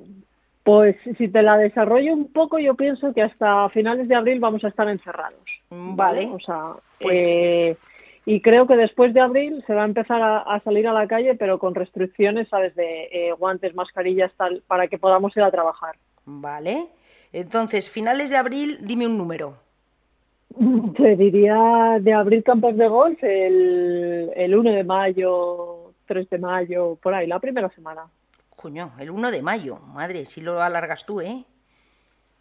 Pues 0.64 0.98
si 1.18 1.28
te 1.30 1.42
la 1.42 1.58
desarrollo 1.58 2.14
un 2.14 2.32
poco, 2.32 2.60
yo 2.60 2.76
pienso 2.76 3.14
que 3.14 3.22
hasta 3.22 3.70
finales 3.70 4.08
de 4.10 4.16
abril 4.16 4.40
vamos 4.40 4.64
a 4.66 4.68
estar 4.68 4.90
encerrados. 4.90 5.40
Vale. 5.70 6.26
O 6.28 6.40
sea, 6.40 6.74
Pues- 7.00 7.18
eh, 7.20 7.78
y 8.26 8.42
creo 8.42 8.68
que 8.68 8.76
después 8.76 9.14
de 9.14 9.22
abril 9.22 9.64
se 9.66 9.74
va 9.74 9.84
a 9.84 9.86
empezar 9.86 10.22
a, 10.22 10.40
a 10.40 10.60
salir 10.60 10.86
a 10.88 10.92
la 10.92 11.08
calle, 11.08 11.36
pero 11.36 11.60
con 11.60 11.74
restricciones, 11.74 12.50
¿sabes? 12.50 12.76
De 12.76 13.04
eh, 13.12 13.32
guantes, 13.40 13.74
mascarillas, 13.76 14.34
tal, 14.36 14.62
para 14.68 14.88
que 14.90 14.98
podamos 14.98 15.36
ir 15.38 15.44
a 15.44 15.52
trabajar. 15.52 15.96
Vale. 16.26 16.88
Entonces, 17.32 17.90
finales 17.90 18.30
de 18.30 18.36
abril, 18.36 18.80
dime 18.82 19.06
un 19.08 19.18
número. 19.18 19.54
Te 20.98 21.16
diría 21.16 21.98
de 22.02 22.14
abrir 22.14 22.44
campos 22.44 22.76
de 22.76 22.88
golf 22.90 23.24
el, 23.24 24.32
el 24.36 24.56
1 24.56 24.72
de 24.72 24.84
mayo, 24.84 25.77
3 26.08 26.30
de 26.30 26.38
mayo, 26.40 26.98
por 27.02 27.14
ahí, 27.14 27.28
la 27.28 27.40
primera 27.40 27.70
semana. 27.70 28.02
Coño, 28.56 28.92
el 29.00 29.12
1 29.12 29.30
de 29.32 29.42
mayo. 29.44 29.78
Madre, 29.94 30.26
si 30.26 30.42
lo 30.42 30.62
alargas 30.62 31.06
tú, 31.06 31.22
¿eh? 31.22 31.44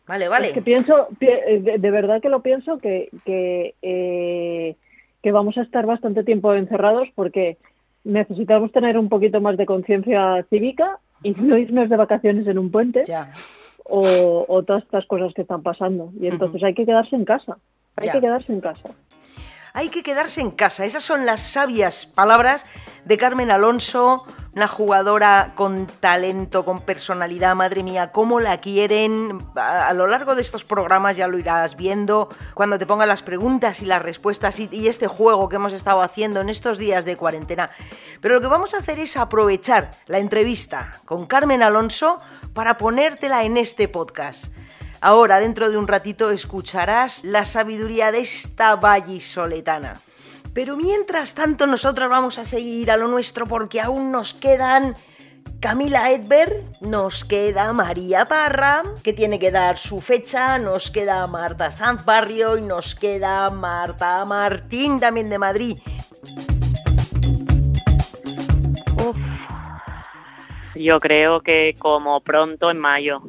Vale, 0.07 0.29
vale. 0.29 0.49
Es 0.49 0.53
que 0.55 0.63
pienso, 0.63 1.09
pi- 1.19 1.27
eh, 1.29 1.61
de, 1.61 1.79
de 1.79 1.91
verdad 1.91 2.23
que 2.23 2.29
lo 2.29 2.41
pienso, 2.41 2.79
que, 2.79 3.11
que, 3.25 3.75
eh, 3.83 4.77
que 5.23 5.33
vamos 5.33 5.59
a 5.59 5.63
estar 5.63 5.85
bastante 5.85 6.23
tiempo 6.25 6.55
encerrados 6.55 7.09
porque 7.15 7.59
necesitamos 8.05 8.71
tener 8.71 8.97
un 8.99 9.09
poquito 9.09 9.41
más 9.41 9.57
de 9.57 9.67
conciencia 9.67 10.45
cívica 10.49 10.99
y 11.25 11.33
no 11.33 11.59
irnos 11.59 11.89
de 11.91 11.97
vacaciones 11.97 12.47
en 12.47 12.57
un 12.59 12.71
puente 12.71 13.03
Ya. 13.05 13.33
o, 13.85 14.45
o 14.49 14.63
todas 14.63 14.85
estas 14.85 15.05
cosas 15.07 15.35
que 15.35 15.43
están 15.43 15.63
pasando. 15.63 16.13
Y 16.21 16.29
entonces 16.29 16.63
hay 16.63 16.75
que 16.75 16.87
quedarse 16.87 17.17
en 17.17 17.25
casa. 17.25 17.59
Hay 17.97 18.07
Ya. 18.07 18.13
que 18.13 18.21
quedarse 18.21 18.53
en 18.53 18.61
casa. 18.61 18.89
Hay 19.75 19.89
que 19.89 20.03
quedarse 20.05 20.41
en 20.41 20.53
casa. 20.53 20.85
Esas 20.85 21.03
son 21.03 21.27
las 21.27 21.41
sabias 21.41 22.07
palabras 22.07 22.65
de 23.07 23.17
Carmen 23.17 23.53
Alonso, 23.53 24.25
una 24.53 24.67
jugadora 24.67 25.53
con 25.55 25.87
talento, 25.87 26.65
con 26.65 26.81
personalidad. 26.81 27.55
Madre 27.55 27.85
mía, 27.85 28.11
cómo 28.11 28.41
la 28.41 28.59
quieren. 28.59 29.47
A, 29.55 29.93
lo 29.93 30.09
largo 30.09 30.35
de 30.35 30.43
estos 30.43 30.65
programas 30.65 31.17
ya 31.17 31.29
lo 31.29 31.39
irás 31.39 31.77
viendo. 31.77 32.29
Cuando 32.55 32.81
te 32.81 32.85
pongan 32.87 33.09
las 33.09 33.23
preguntas 33.23 33.81
y 33.81 33.85
las 33.85 34.03
respuestas 34.03 34.59
y, 34.59 34.69
y 34.73 34.89
este 34.89 35.07
juego 35.07 35.49
que 35.49 35.55
hemos 35.55 35.73
estado 35.73 36.03
haciendo 36.03 36.41
en 36.41 36.49
estos 36.49 36.79
días 36.79 37.05
de 37.05 37.17
cuarentena. 37.17 37.71
Pero 38.21 38.35
lo 38.35 38.41
que 38.41 38.49
vamos 38.49 38.75
a 38.75 38.79
hacer 38.79 38.99
es 38.99 39.17
aprovechar 39.17 39.93
la 40.07 40.19
entrevista 40.19 40.91
con 41.05 41.27
Carmen 41.27 41.63
Alonso 41.63 42.19
para 42.55 42.77
ponértela 42.77 43.45
en 43.45 43.57
este 43.57 43.87
podcast. 43.87 44.47
Ahora, 45.01 45.39
dentro 45.39 45.71
de 45.71 45.77
un 45.79 45.87
ratito, 45.87 46.33
escucharás 46.33 47.23
la 47.23 47.45
sabiduría 47.45 48.11
de 48.11 48.19
esta 48.19 48.75
vallisoletana. 48.75 49.95
Pero 50.57 50.75
mientras 50.75 51.35
tanto, 51.35 51.67
nosotros 51.67 52.09
vamos 52.09 52.39
a 52.39 52.47
seguir 52.47 52.91
a 52.91 52.97
lo 52.97 53.09
nuestro 53.09 53.47
porque 53.47 53.79
aún 53.79 54.11
nos 54.11 54.33
quedan 54.33 54.95
Camila 55.61 56.11
Edberg, 56.13 56.65
nos 56.81 57.27
queda 57.27 57.75
María 57.75 58.25
Parra, 58.25 58.83
que 59.05 59.13
tiene 59.13 59.39
que 59.39 59.51
dar 59.51 59.77
su 59.77 60.01
fecha, 60.01 60.57
nos 60.57 60.91
queda 60.91 61.27
Marta 61.27 61.71
Sanz 61.71 62.07
Barrio 62.07 62.57
y 62.57 62.63
nos 62.63 62.95
queda 62.95 63.51
Marta 63.51 64.25
Martín, 64.25 64.99
también 64.99 65.29
de 65.29 65.39
Madrid. 65.39 65.77
Yo 70.75 70.99
creo 71.01 71.43
que 71.43 71.75
como 71.79 72.23
pronto 72.23 72.71
en 72.71 72.79
mayo. 72.79 73.21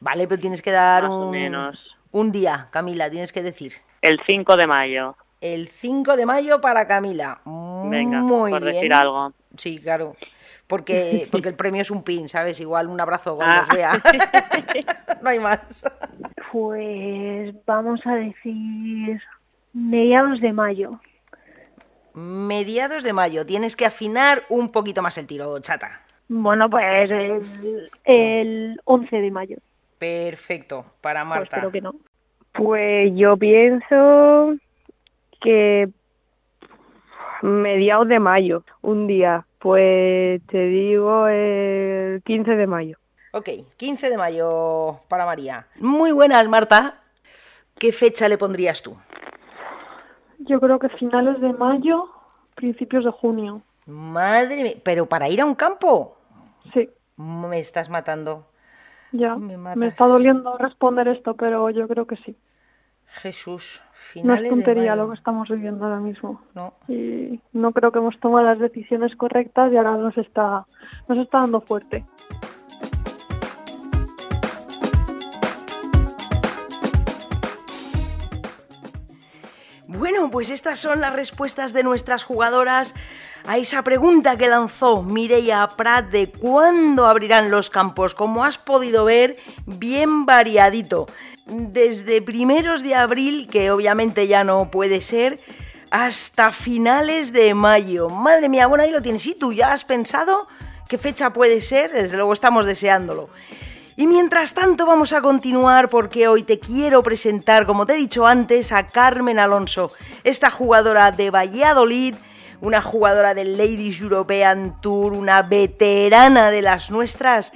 Vale, 0.00 0.26
pero 0.26 0.40
tienes 0.40 0.62
que 0.62 0.70
dar 0.70 1.02
Más 1.02 1.12
o 1.12 1.26
un, 1.26 1.30
menos. 1.32 1.78
un 2.10 2.32
día, 2.32 2.68
Camila, 2.70 3.10
tienes 3.10 3.32
que 3.32 3.42
decir. 3.42 3.74
El 4.00 4.18
5 4.26 4.56
de 4.56 4.66
mayo. 4.66 5.14
El 5.40 5.68
5 5.68 6.16
de 6.16 6.26
mayo 6.26 6.60
para 6.60 6.86
Camila. 6.86 7.40
Venga, 7.44 8.20
Muy 8.20 8.50
por 8.50 8.62
bien. 8.62 8.74
decir 8.74 8.92
algo. 8.92 9.32
Sí, 9.56 9.78
claro. 9.80 10.16
Porque, 10.66 11.28
porque 11.32 11.48
el 11.48 11.54
premio 11.56 11.80
es 11.82 11.90
un 11.90 12.02
pin, 12.02 12.28
¿sabes? 12.28 12.60
Igual 12.60 12.88
un 12.88 13.00
abrazo 13.00 13.36
cuando 13.36 13.56
Ah. 13.56 13.62
os 13.62 13.68
vea. 13.68 13.92
no 15.22 15.28
hay 15.30 15.38
más. 15.38 15.84
Pues 16.52 17.54
vamos 17.66 18.00
a 18.06 18.14
decir 18.16 19.20
mediados 19.72 20.40
de 20.40 20.52
mayo. 20.52 21.00
Mediados 22.12 23.02
de 23.02 23.12
mayo. 23.12 23.46
Tienes 23.46 23.76
que 23.76 23.86
afinar 23.86 24.42
un 24.48 24.70
poquito 24.72 25.00
más 25.00 25.16
el 25.18 25.26
tiro, 25.26 25.58
chata. 25.60 26.02
Bueno, 26.28 26.68
pues 26.68 27.10
el, 27.10 27.90
el 28.04 28.80
11 28.84 29.16
de 29.16 29.30
mayo. 29.30 29.56
Perfecto. 29.98 30.84
Para 31.00 31.20
Pues 31.24 31.28
Marta. 31.40 31.58
creo 31.58 31.70
que 31.70 31.80
no. 31.80 31.94
Pues 32.52 33.12
yo 33.14 33.36
pienso 33.36 34.54
que 35.40 35.88
mediados 37.42 38.08
de 38.08 38.18
mayo, 38.18 38.64
un 38.82 39.06
día. 39.06 39.46
Pues 39.58 40.40
te 40.46 40.66
digo 40.66 41.26
el 41.28 42.22
15 42.24 42.56
de 42.56 42.66
mayo. 42.66 42.98
Ok, 43.32 43.48
15 43.76 44.10
de 44.10 44.16
mayo 44.16 45.00
para 45.08 45.26
María. 45.26 45.66
Muy 45.78 46.12
buenas, 46.12 46.48
Marta. 46.48 47.00
¿Qué 47.78 47.92
fecha 47.92 48.28
le 48.28 48.38
pondrías 48.38 48.82
tú? 48.82 48.96
Yo 50.38 50.60
creo 50.60 50.78
que 50.78 50.88
finales 50.88 51.40
de 51.40 51.52
mayo, 51.52 52.08
principios 52.54 53.04
de 53.04 53.10
junio. 53.10 53.62
Madre 53.86 54.62
mía, 54.62 54.74
pero 54.82 55.06
para 55.06 55.28
ir 55.28 55.40
a 55.40 55.46
un 55.46 55.54
campo. 55.54 56.16
Sí. 56.72 56.88
Me 57.16 57.60
estás 57.60 57.88
matando. 57.88 58.46
Ya, 59.12 59.36
Me 59.36 59.56
me, 59.56 59.88
está 59.88 60.06
doliendo 60.06 60.56
responder 60.56 61.08
esto, 61.08 61.34
pero 61.34 61.68
yo 61.70 61.88
creo 61.88 62.06
que 62.06 62.16
sí. 62.16 62.36
Jesús, 63.12 63.82
No 63.82 64.00
finales 64.12 64.44
es 64.44 64.50
tontería 64.50 64.92
de 64.92 64.96
lo 64.96 65.08
que 65.08 65.16
estamos 65.16 65.48
viviendo 65.48 65.84
ahora 65.84 66.00
mismo. 66.00 66.40
No. 66.54 66.74
Y 66.88 67.40
no 67.52 67.72
creo 67.72 67.92
que 67.92 67.98
hemos 67.98 68.18
tomado 68.20 68.46
las 68.46 68.58
decisiones 68.58 69.14
correctas 69.16 69.72
y 69.72 69.76
ahora 69.76 69.96
nos 69.96 70.16
está, 70.16 70.66
nos 71.08 71.18
está 71.18 71.40
dando 71.40 71.60
fuerte. 71.60 72.04
Bueno, 79.86 80.30
pues 80.30 80.50
estas 80.50 80.78
son 80.78 81.00
las 81.00 81.12
respuestas 81.12 81.72
de 81.72 81.82
nuestras 81.82 82.22
jugadoras 82.24 82.94
a 83.46 83.58
esa 83.58 83.82
pregunta 83.82 84.36
que 84.36 84.48
lanzó 84.48 85.02
Mireia 85.02 85.68
Prat 85.76 86.10
de 86.10 86.30
cuándo 86.30 87.06
abrirán 87.06 87.50
los 87.50 87.70
campos. 87.70 88.14
Como 88.14 88.44
has 88.44 88.58
podido 88.58 89.04
ver, 89.04 89.36
bien 89.66 90.26
variadito. 90.26 91.06
Desde 91.46 92.22
primeros 92.22 92.82
de 92.82 92.94
abril, 92.94 93.48
que 93.50 93.70
obviamente 93.70 94.26
ya 94.26 94.44
no 94.44 94.70
puede 94.70 95.00
ser, 95.00 95.40
hasta 95.90 96.52
finales 96.52 97.32
de 97.32 97.54
mayo. 97.54 98.08
Madre 98.08 98.48
mía, 98.48 98.66
bueno, 98.66 98.84
ahí 98.84 98.90
lo 98.90 99.02
tienes. 99.02 99.26
¿Y 99.26 99.34
tú 99.34 99.52
ya 99.52 99.72
has 99.72 99.84
pensado 99.84 100.46
qué 100.88 100.98
fecha 100.98 101.32
puede 101.32 101.60
ser? 101.60 101.92
Desde 101.92 102.16
luego 102.16 102.32
estamos 102.32 102.66
deseándolo. 102.66 103.30
Y 103.96 104.06
mientras 104.06 104.54
tanto 104.54 104.86
vamos 104.86 105.12
a 105.12 105.20
continuar 105.20 105.90
porque 105.90 106.28
hoy 106.28 106.42
te 106.42 106.58
quiero 106.58 107.02
presentar, 107.02 107.66
como 107.66 107.84
te 107.84 107.94
he 107.94 107.96
dicho 107.96 108.26
antes, 108.26 108.72
a 108.72 108.86
Carmen 108.86 109.38
Alonso, 109.38 109.92
esta 110.24 110.50
jugadora 110.50 111.10
de 111.12 111.30
Valladolid, 111.30 112.14
una 112.60 112.82
jugadora 112.82 113.34
del 113.34 113.56
Ladies 113.56 114.00
European 114.00 114.80
Tour, 114.80 115.12
una 115.12 115.42
veterana 115.42 116.50
de 116.50 116.62
las 116.62 116.90
nuestras, 116.90 117.52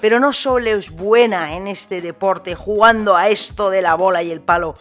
pero 0.00 0.20
no 0.20 0.32
solo 0.32 0.70
es 0.70 0.90
buena 0.90 1.54
en 1.56 1.66
este 1.66 2.00
deporte, 2.00 2.54
jugando 2.54 3.16
a 3.16 3.28
esto 3.28 3.70
de 3.70 3.82
la 3.82 3.94
bola 3.94 4.22
y 4.22 4.30
el 4.30 4.40
palo, 4.40 4.74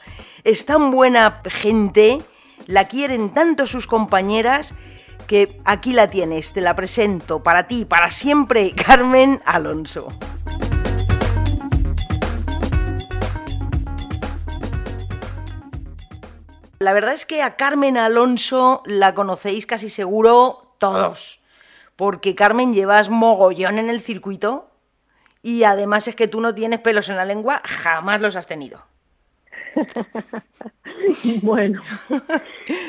es 0.44 0.66
tan 0.66 0.92
buena 0.92 1.42
gente, 1.46 2.22
la 2.68 2.86
quieren 2.86 3.34
tanto 3.34 3.68
sus 3.68 3.88
compañeras, 3.88 4.74
que 5.28 5.58
aquí 5.64 5.94
la 5.94 6.10
tienes, 6.10 6.52
te 6.54 6.62
la 6.62 6.76
presento 6.76 7.42
para 7.42 7.68
ti, 7.68 7.86
para 7.86 8.12
siempre, 8.12 8.74
Carmen 8.76 9.42
Alonso. 9.46 10.10
La 16.84 16.92
verdad 16.92 17.14
es 17.14 17.26
que 17.26 17.42
a 17.42 17.56
Carmen 17.56 17.96
Alonso 17.96 18.84
la 18.86 19.14
conocéis 19.16 19.66
casi 19.66 19.90
seguro 19.90 20.76
todos, 20.80 21.42
porque 21.96 22.36
Carmen 22.36 22.74
llevas 22.74 23.10
mogollón 23.10 23.80
en 23.80 23.90
el 23.90 24.02
circuito 24.02 24.70
y 25.42 25.64
además 25.64 26.10
es 26.10 26.16
que 26.16 26.28
tú 26.28 26.42
no 26.42 26.54
tienes 26.54 26.82
pelos 26.82 27.08
en 27.08 27.16
la 27.16 27.24
lengua, 27.24 27.62
jamás 27.64 28.22
los 28.22 28.36
has 28.36 28.48
tenido. 28.48 28.82
Bueno, 31.42 31.82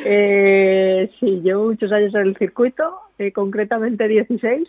eh, 0.05 1.11
sí, 1.19 1.41
llevo 1.43 1.67
muchos 1.67 1.91
años 1.91 2.15
en 2.15 2.23
el 2.23 2.37
circuito, 2.37 3.01
eh, 3.19 3.33
concretamente 3.33 4.07
16, 4.07 4.69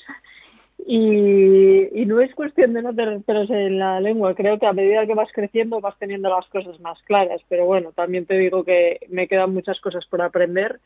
y, 0.77 2.01
y 2.01 2.05
no 2.05 2.20
es 2.20 2.34
cuestión 2.36 2.74
de 2.74 2.82
no 2.82 2.94
tener 2.94 3.22
pelos 3.22 3.50
en 3.50 3.79
la 3.79 4.00
lengua, 4.01 4.36
creo 4.36 4.60
que 4.60 4.67
a 4.67 4.74
medida 4.74 5.05
que 5.05 5.15
vas 5.15 5.29
creciendo 5.34 5.82
vas 5.82 5.98
teniendo 5.98 6.29
las 6.29 6.46
cosas 6.48 6.79
más 6.79 7.01
claras, 7.03 7.41
pero 7.48 7.65
bueno, 7.65 7.91
también 7.94 8.25
te 8.25 8.38
digo 8.38 8.63
que 8.63 9.00
me 9.10 9.27
quedan 9.27 9.53
muchas 9.53 9.79
cosas 9.79 10.05
por 10.05 10.22
aprender 10.22 10.79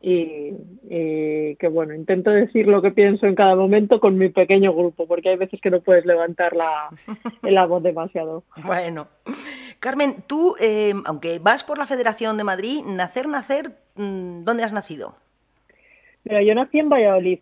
y, 0.00 0.52
y 0.88 1.56
que 1.56 1.68
bueno, 1.68 1.94
intento 1.94 2.30
decir 2.30 2.66
lo 2.66 2.82
que 2.82 2.90
pienso 2.90 3.26
en 3.26 3.34
cada 3.34 3.54
momento 3.54 4.00
con 4.00 4.18
mi 4.18 4.30
pequeño 4.30 4.72
grupo, 4.72 5.06
porque 5.06 5.28
hay 5.30 5.36
veces 5.36 5.60
que 5.60 5.70
no 5.70 5.80
puedes 5.80 6.06
levantar 6.06 6.56
la, 6.56 6.88
la 7.42 7.66
voz 7.66 7.82
demasiado. 7.82 8.44
Bueno, 8.64 9.08
Carmen, 9.80 10.22
tú, 10.26 10.56
eh, 10.58 10.94
aunque 11.04 11.38
vas 11.38 11.62
por 11.62 11.78
la 11.78 11.86
Federación 11.86 12.36
de 12.36 12.44
Madrid, 12.44 12.80
nacer, 12.86 13.28
nacer, 13.28 13.72
mm, 13.96 14.44
¿dónde 14.44 14.64
has 14.64 14.72
nacido? 14.72 15.14
Mira, 16.28 16.42
yo 16.42 16.56
nací 16.56 16.80
en 16.80 16.88
Valladolid 16.88 17.38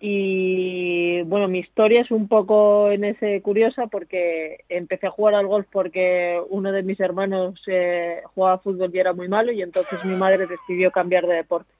y 0.00 1.22
bueno, 1.22 1.46
mi 1.46 1.60
historia 1.60 2.00
es 2.00 2.10
un 2.10 2.26
poco 2.26 2.90
en 2.90 3.04
ese 3.04 3.40
curiosa 3.40 3.86
porque 3.86 4.64
empecé 4.68 5.06
a 5.06 5.12
jugar 5.12 5.36
al 5.36 5.46
golf 5.46 5.68
porque 5.70 6.40
uno 6.48 6.72
de 6.72 6.82
mis 6.82 6.98
hermanos 6.98 7.62
eh, 7.68 8.22
jugaba 8.34 8.58
fútbol 8.58 8.90
y 8.92 8.98
era 8.98 9.12
muy 9.12 9.28
malo 9.28 9.52
y 9.52 9.62
entonces 9.62 10.04
mi 10.04 10.16
madre 10.16 10.48
decidió 10.48 10.90
cambiar 10.90 11.24
de 11.28 11.34
deporte. 11.34 11.70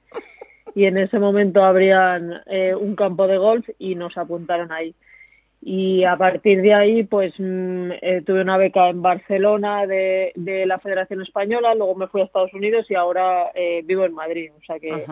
Y 0.73 0.85
en 0.85 0.97
ese 0.97 1.19
momento 1.19 1.65
abrían 1.65 2.41
eh, 2.45 2.73
un 2.73 2.95
campo 2.95 3.27
de 3.27 3.37
golf 3.37 3.67
y 3.77 3.95
nos 3.95 4.17
apuntaron 4.17 4.71
ahí. 4.71 4.95
Y 5.61 6.05
a 6.05 6.15
partir 6.15 6.61
de 6.61 6.73
ahí, 6.73 7.03
pues 7.03 7.33
mm, 7.37 7.91
eh, 8.01 8.21
tuve 8.25 8.41
una 8.41 8.55
beca 8.55 8.87
en 8.87 9.01
Barcelona 9.01 9.85
de, 9.85 10.31
de 10.35 10.65
la 10.65 10.79
Federación 10.79 11.21
Española, 11.23 11.75
luego 11.75 11.95
me 11.95 12.07
fui 12.07 12.21
a 12.21 12.23
Estados 12.23 12.53
Unidos 12.53 12.89
y 12.89 12.95
ahora 12.95 13.51
eh, 13.53 13.81
vivo 13.83 14.05
en 14.05 14.13
Madrid. 14.13 14.49
O 14.57 14.63
sea 14.63 14.79
que. 14.79 15.05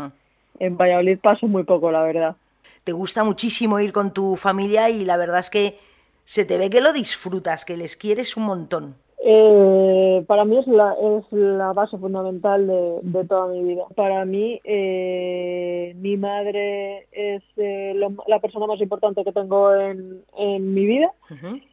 En 0.60 0.78
Valladolid 0.78 1.20
paso 1.20 1.48
muy 1.48 1.64
poco, 1.64 1.92
la 1.92 2.04
verdad. 2.04 2.36
Te 2.84 2.92
gusta 2.92 3.24
muchísimo 3.24 3.80
ir 3.80 3.92
con 3.92 4.14
tu 4.14 4.36
familia 4.36 4.90
y 4.90 5.06
la 5.06 5.18
verdad 5.18 5.40
es 5.40 5.50
que 5.50 5.80
se 6.24 6.46
te 6.46 6.58
ve 6.58 6.70
que 6.70 6.82
lo 6.82 6.94
disfrutas, 6.94 7.66
que 7.66 7.78
les 7.78 7.96
quieres 7.96 8.38
un 8.38 8.44
montón. 8.44 8.96
Eh, 9.28 10.24
para 10.28 10.46
mí 10.46 10.56
es 10.60 10.68
la, 10.68 10.94
es 10.94 11.24
la 11.32 11.74
base 11.74 11.98
fundamental 11.98 12.68
de, 12.68 13.00
de 13.02 13.26
toda 13.26 13.48
mi 13.48 13.64
vida. 13.64 13.84
Para 13.96 14.24
mí, 14.24 14.62
eh, 14.64 15.94
mi 15.98 16.16
madre 16.16 17.08
es 17.12 17.42
eh, 17.58 17.94
lo- 17.96 18.14
la 18.28 18.40
persona 18.40 18.68
más 18.68 18.80
importante 18.82 19.24
que 19.24 19.32
tengo 19.32 19.74
en, 19.76 20.22
en 20.38 20.74
mi 20.76 20.86
vida 20.86 21.12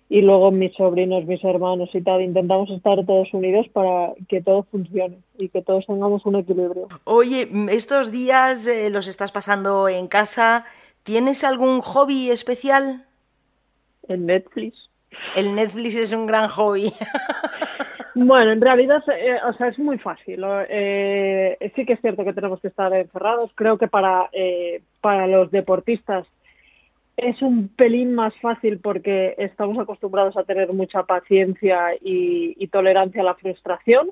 y 0.08 0.22
luego 0.22 0.50
mis 0.50 0.72
sobrinos, 0.74 1.26
mis 1.26 1.44
hermanos 1.44 1.90
y 1.92 2.00
tal. 2.00 2.22
Intentamos 2.22 2.70
estar 2.70 3.04
todos 3.04 3.28
unidos 3.34 3.66
para 3.74 4.14
que 4.30 4.40
todo 4.40 4.62
funcione 4.70 5.18
y 5.38 5.50
que 5.50 5.60
todos 5.60 5.84
tengamos 5.86 6.24
un 6.24 6.36
equilibrio. 6.36 6.88
Oye, 7.04 7.46
mm, 7.50 7.68
estos 7.68 8.10
días 8.10 8.66
eh, 8.66 8.88
los 8.88 9.06
estás 9.08 9.30
pasando 9.30 9.88
en 9.90 10.08
casa. 10.08 10.64
¿Tienes 11.02 11.44
algún 11.44 11.82
hobby 11.82 12.30
especial? 12.30 13.04
En 14.08 14.24
Netflix. 14.26 14.88
El 15.36 15.54
Netflix 15.54 15.96
es 15.96 16.12
un 16.12 16.26
gran 16.26 16.48
hobby. 16.48 16.92
Bueno, 18.14 18.52
en 18.52 18.60
realidad, 18.60 19.02
eh, 19.08 19.38
o 19.48 19.54
sea, 19.54 19.68
es 19.68 19.78
muy 19.78 19.96
fácil. 19.96 20.44
Eh, 20.68 21.56
sí 21.74 21.86
que 21.86 21.94
es 21.94 22.00
cierto 22.02 22.24
que 22.24 22.34
tenemos 22.34 22.60
que 22.60 22.68
estar 22.68 22.92
encerrados. 22.92 23.50
Creo 23.54 23.78
que 23.78 23.88
para, 23.88 24.28
eh, 24.32 24.82
para 25.00 25.26
los 25.26 25.50
deportistas 25.50 26.26
es 27.16 27.40
un 27.42 27.68
pelín 27.68 28.14
más 28.14 28.34
fácil 28.40 28.80
porque 28.80 29.34
estamos 29.38 29.78
acostumbrados 29.78 30.36
a 30.36 30.44
tener 30.44 30.72
mucha 30.72 31.04
paciencia 31.04 31.94
y, 32.00 32.54
y 32.58 32.66
tolerancia 32.68 33.22
a 33.22 33.24
la 33.24 33.34
frustración. 33.34 34.10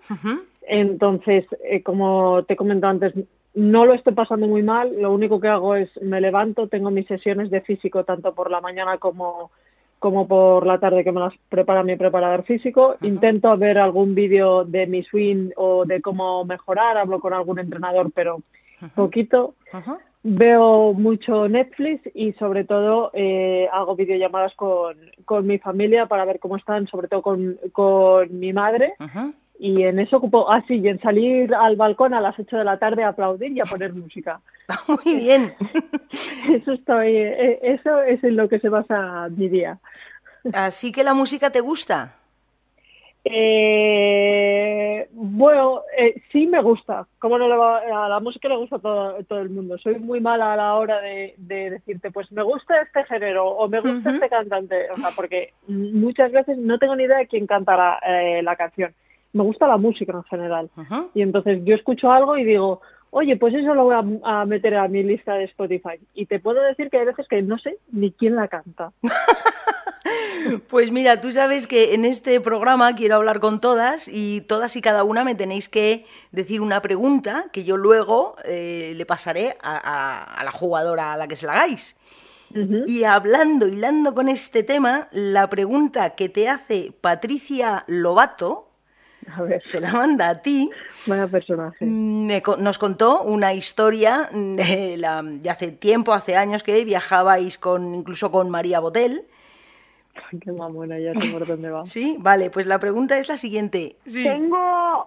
Entonces, 0.63 1.45
eh, 1.65 1.83
como 1.83 2.45
te 2.45 2.57
comento 2.57 2.87
antes, 2.87 3.13
no 3.55 3.85
lo 3.85 3.95
estoy 3.95 4.15
pasando 4.15 4.47
muy 4.47 4.63
mal. 4.63 4.95
Lo 5.01 5.13
único 5.13 5.41
que 5.41 5.49
hago 5.49 5.75
es 5.75 5.91
me 6.03 6.21
levanto, 6.21 6.69
tengo 6.69 6.91
mis 6.91 7.07
sesiones 7.07 7.51
de 7.51 7.61
físico 7.63 8.05
tanto 8.05 8.35
por 8.35 8.51
la 8.51 8.61
mañana 8.61 8.99
como 8.99 9.51
como 10.01 10.27
por 10.27 10.67
la 10.67 10.81
tarde 10.81 11.05
que 11.05 11.13
me 11.13 11.21
las 11.21 11.35
prepara 11.51 11.85
mi 11.85 11.95
preparador 11.95 12.43
físico. 12.45 12.97
Intento 13.03 13.57
ver 13.59 13.79
algún 13.79 14.15
vídeo 14.15 14.65
de 14.65 14.87
mi 14.87 15.05
swing 15.05 15.51
o 15.57 15.85
de 15.85 16.01
cómo 16.01 16.45
mejorar, 16.45 16.97
hablo 16.97 17.21
con 17.21 17.35
algún 17.35 17.59
entrenador, 17.59 18.11
pero 18.13 18.39
poquito. 18.97 19.55
Veo 20.23 20.95
mucho 20.95 21.49
Netflix 21.49 22.03
y 22.15 22.33
sobre 22.35 22.65
todo 22.65 23.11
eh, 23.13 23.69
hago 23.73 23.95
videollamadas 23.95 24.55
con, 24.55 24.97
con 25.25 25.47
mi 25.47 25.59
familia 25.59 26.07
para 26.07 26.25
ver 26.25 26.41
cómo 26.41 26.57
están, 26.57 26.87
sobre 26.89 27.09
todo 27.09 27.21
con, 27.21 27.59
con 27.73 28.39
mi 28.39 28.53
madre. 28.55 28.95
Y 29.63 29.83
en 29.83 29.99
eso 29.99 30.17
ocupo, 30.17 30.51
ah, 30.51 30.65
sí, 30.67 30.77
y 30.77 30.89
en 30.89 30.99
salir 31.03 31.55
al 31.55 31.77
balcón 31.77 32.15
a 32.15 32.21
las 32.23 32.39
8 32.39 32.57
de 32.57 32.65
la 32.65 32.79
tarde 32.79 33.05
a 33.05 33.09
aplaudir 33.09 33.53
y 33.53 33.61
a 33.61 33.65
poner 33.65 33.93
música. 33.93 34.41
Muy 34.89 35.17
bien. 35.17 35.53
Eso 36.49 36.73
estoy, 36.73 37.15
eh, 37.15 37.59
eso 37.63 38.01
es 38.03 38.25
en 38.25 38.37
lo 38.37 38.49
que 38.49 38.59
se 38.59 38.71
basa 38.71 39.29
mi 39.29 39.49
día. 39.49 39.79
Así 40.55 40.93
que 40.93 41.05
la 41.05 41.13
música 41.13 41.51
te 41.51 41.61
gusta. 41.61 42.17
Eh, 43.25 45.07
bueno, 45.13 45.83
eh, 45.99 46.23
sí 46.33 46.47
me 46.47 46.63
gusta. 46.63 47.07
¿Cómo 47.19 47.37
no 47.37 47.47
le 47.47 47.57
va? 47.57 48.07
A 48.07 48.09
la 48.09 48.21
música 48.21 48.49
le 48.49 48.57
gusta 48.57 48.77
a 48.77 48.81
todo, 48.81 49.25
todo 49.25 49.41
el 49.41 49.51
mundo. 49.51 49.77
Soy 49.79 49.99
muy 49.99 50.21
mala 50.21 50.55
a 50.55 50.57
la 50.57 50.75
hora 50.75 51.01
de, 51.01 51.35
de 51.37 51.71
decirte, 51.71 52.11
pues 52.11 52.33
me 52.33 52.43
gusta 52.43 52.81
este 52.81 53.05
género 53.05 53.47
o 53.47 53.69
me 53.69 53.81
gusta 53.81 54.11
este 54.11 54.29
cantante. 54.31 54.91
O 54.91 54.97
sea, 54.97 55.11
porque 55.15 55.53
muchas 55.69 56.33
veces 56.33 56.57
no 56.57 56.79
tengo 56.79 56.97
ni 56.97 57.05
idea 57.05 57.19
de 57.19 57.27
quién 57.27 57.47
cantará 57.47 57.99
eh, 58.07 58.43
la 58.43 58.57
canción. 58.57 58.95
Me 59.33 59.43
gusta 59.43 59.67
la 59.69 59.77
música 59.77 60.13
en 60.13 60.25
general. 60.25 60.71
Y 61.15 61.23
entonces 61.23 61.61
yo 61.65 61.75
escucho 61.75 62.11
algo 62.11 62.37
y 62.37 62.45
digo, 62.45 62.81
oye, 63.11 63.37
pues 63.37 63.55
eso 63.55 63.75
lo 63.75 63.85
voy 63.85 63.95
a, 64.25 64.41
a 64.41 64.45
meter 64.47 64.77
a 64.77 64.89
mi 64.89 65.03
lista 65.03 65.35
de 65.35 65.45
Spotify. 65.45 66.01
Y 66.15 66.27
te 66.27 66.39
puedo 66.41 66.61
decir 66.63 66.91
que 66.91 66.99
hay 66.99 67.07
veces 67.07 67.27
que 67.29 67.41
no 67.43 67.59
sé 67.59 67.79
ni 67.93 68.13
quién 68.13 68.37
la 68.37 68.49
canta. 68.49 68.93
Pues 70.69 70.91
mira, 70.91 71.21
tú 71.21 71.31
sabes 71.31 71.67
que 71.67 71.95
en 71.95 72.05
este 72.07 72.41
programa 72.41 72.95
quiero 72.97 73.17
hablar 73.17 73.39
con 73.41 73.61
todas 73.61 74.09
y 74.09 74.41
todas 74.41 74.75
y 74.75 74.81
cada 74.81 75.05
una 75.05 75.23
me 75.23 75.35
tenéis 75.35 75.69
que 75.69 76.07
decir 76.33 76.63
una 76.63 76.81
pregunta 76.81 77.47
que 77.53 77.63
yo 77.65 77.77
luego 77.77 78.37
eh, 78.45 78.95
le 78.97 79.07
pasaré 79.07 79.57
a, 79.63 79.77
a- 79.77 80.25
a 80.41 80.45
la 80.45 80.51
jugadora 80.51 81.13
a 81.13 81.17
la 81.19 81.29
que 81.29 81.37
se 81.37 81.47
la 81.47 81.53
hagáis. 81.53 81.97
Y 82.87 83.05
hablando, 83.05 83.69
hilando 83.69 84.13
con 84.15 84.29
este 84.29 84.65
tema, 84.65 85.07
la 85.13 85.49
pregunta 85.49 86.17
que 86.17 86.29
te 86.29 86.49
hace 86.49 86.93
Patricia 87.01 87.85
Lobato, 87.87 88.70
A 89.37 89.43
ver, 89.43 89.63
te 89.71 89.81
la 89.81 89.93
manda 89.93 90.29
a 90.31 90.41
ti, 90.43 90.71
vaya 91.07 91.27
personaje. 91.29 91.85
me 91.85 92.41
co- 92.43 92.57
nos 92.57 92.79
contó 92.79 93.23
una 93.23 93.53
historia 93.53 94.29
de, 94.33 94.97
la- 94.99 95.23
de 95.23 95.51
hace 95.51 95.71
tiempo, 95.73 96.13
hace 96.13 96.37
años 96.37 96.63
que 96.63 96.85
viajabais 96.85 97.59
con 97.59 97.95
incluso 97.95 98.31
con 98.31 98.51
María 98.51 98.81
Botel. 98.81 99.23
Ay, 100.33 100.39
Qué 100.41 100.53
mamona, 100.53 100.99
ya 100.99 101.15
sé 101.15 101.31
por 101.33 101.47
dónde 101.47 101.71
va. 101.71 101.85
Sí, 101.87 102.17
vale, 102.19 102.51
pues 102.51 102.67
la 102.67 102.79
pregunta 102.79 103.19
es 103.19 103.29
la 103.29 103.37
siguiente. 103.37 103.97
Tengo 104.05 105.07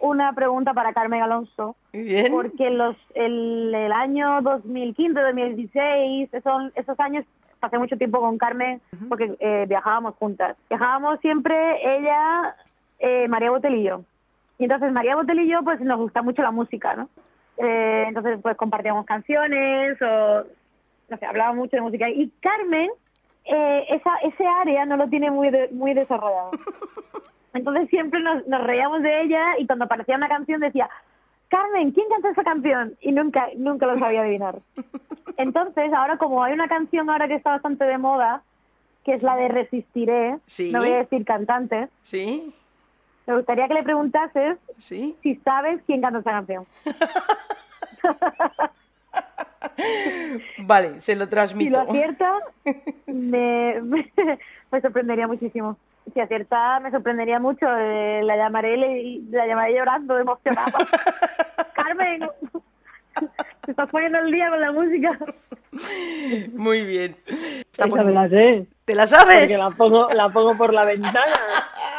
una 0.00 0.32
pregunta 0.32 0.74
para 0.74 0.92
Carmen 0.92 1.22
Alonso. 1.22 1.76
Bien. 1.92 2.30
Porque 2.30 2.70
los, 2.70 2.96
el, 3.14 3.74
el 3.74 3.92
año 3.92 4.40
2015, 4.42 5.18
2016, 5.20 6.30
son 6.44 6.72
esos 6.76 6.98
años, 7.00 7.24
pasé 7.60 7.78
mucho 7.78 7.96
tiempo 7.96 8.20
con 8.20 8.38
Carmen 8.38 8.80
porque 9.08 9.34
eh, 9.40 9.64
viajábamos 9.68 10.14
juntas. 10.16 10.56
Viajábamos 10.68 11.18
siempre 11.20 11.56
ella, 11.98 12.54
eh, 12.98 13.28
María 13.28 13.50
Botel 13.50 13.74
y 13.76 13.84
yo. 13.84 14.02
Y 14.58 14.64
entonces 14.64 14.92
María 14.92 15.16
Botel 15.16 15.40
y 15.40 15.48
yo, 15.48 15.62
pues 15.62 15.80
nos 15.80 15.98
gusta 15.98 16.22
mucho 16.22 16.42
la 16.42 16.50
música, 16.50 16.94
¿no? 16.94 17.08
Eh, 17.58 18.04
entonces, 18.08 18.38
pues 18.42 18.56
compartíamos 18.56 19.04
canciones 19.06 20.00
o, 20.02 20.44
no 21.08 21.16
sé, 21.16 21.26
hablaba 21.26 21.52
mucho 21.52 21.76
de 21.76 21.82
música. 21.82 22.08
Y 22.08 22.30
Carmen, 22.40 22.90
eh, 23.44 23.84
esa, 23.90 24.16
ese 24.22 24.46
área 24.46 24.84
no 24.84 24.96
lo 24.96 25.08
tiene 25.08 25.30
muy, 25.30 25.50
de- 25.50 25.68
muy 25.72 25.94
desarrollado. 25.94 26.50
Entonces 27.54 27.88
siempre 27.88 28.20
nos, 28.20 28.46
nos 28.46 28.62
reíamos 28.62 29.02
de 29.02 29.22
ella 29.22 29.58
y 29.58 29.66
cuando 29.66 29.86
aparecía 29.86 30.16
una 30.16 30.28
canción 30.28 30.60
decía, 30.60 30.88
Carmen, 31.48 31.92
¿quién 31.92 32.06
canta 32.10 32.30
esa 32.30 32.44
canción? 32.44 32.94
Y 33.00 33.10
nunca, 33.12 33.48
nunca 33.56 33.86
lo 33.86 33.96
sabía 33.96 34.20
adivinar. 34.20 34.56
Entonces, 35.36 35.92
ahora 35.92 36.18
como 36.18 36.42
hay 36.44 36.52
una 36.52 36.68
canción 36.68 37.08
ahora 37.08 37.26
que 37.26 37.34
está 37.36 37.50
bastante 37.52 37.84
de 37.84 37.96
moda, 37.98 38.42
que 39.04 39.14
es 39.14 39.22
la 39.22 39.34
de 39.36 39.48
Resistiré, 39.48 40.36
Sí. 40.46 40.70
no 40.70 40.80
voy 40.80 40.90
a 40.90 40.98
decir 40.98 41.24
cantante, 41.24 41.88
Sí, 42.02 42.52
me 43.28 43.36
gustaría 43.36 43.68
que 43.68 43.74
le 43.74 43.82
preguntases 43.82 44.58
sí. 44.78 45.16
si 45.22 45.36
sabes 45.36 45.80
quién 45.86 46.00
canta 46.00 46.18
esa 46.20 46.30
canción. 46.32 46.66
Vale, 50.58 51.00
se 51.00 51.14
lo 51.16 51.24
Si 51.24 51.30
transmito. 51.30 51.70
lo 51.82 51.88
acierta, 51.88 52.32
me, 53.06 53.80
me, 53.82 54.12
me 54.70 54.80
sorprendería 54.80 55.26
muchísimo. 55.26 55.76
Si 56.12 56.20
acierta, 56.20 56.80
me 56.80 56.90
sorprendería 56.90 57.38
mucho. 57.38 57.66
eh, 57.78 58.22
la 58.24 58.36
llamaré 58.36 58.74
y 58.76 59.20
le- 59.20 59.36
la 59.38 59.46
llamaré 59.46 59.74
llorando, 59.76 60.18
emocionada. 60.18 60.72
Carmen, 61.74 62.28
te 63.64 63.70
estás 63.70 63.88
poniendo 63.90 64.18
el 64.18 64.32
día 64.32 64.48
con 64.48 64.60
la 64.60 64.72
música. 64.72 65.18
Muy 66.54 66.80
bien. 66.84 67.16
Esa 67.76 67.86
me 67.86 68.12
la 68.12 68.28
sé. 68.28 68.66
¿Te 68.84 68.94
la 68.94 69.06
sabes? 69.06 69.40
Porque 69.40 69.58
la 69.58 69.70
pongo, 69.70 70.08
la 70.10 70.28
pongo 70.30 70.56
por 70.56 70.72
la 70.72 70.84
ventana. 70.84 71.20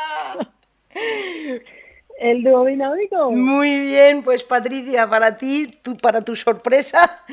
El 2.19 2.43
dúo 2.43 2.65
dinámico. 2.65 3.31
Muy 3.31 3.79
bien, 3.79 4.23
pues 4.23 4.43
Patricia, 4.43 5.09
para 5.09 5.37
ti, 5.37 5.71
tú, 5.81 5.95
para 5.95 6.23
tu 6.23 6.35
sorpresa, 6.35 7.23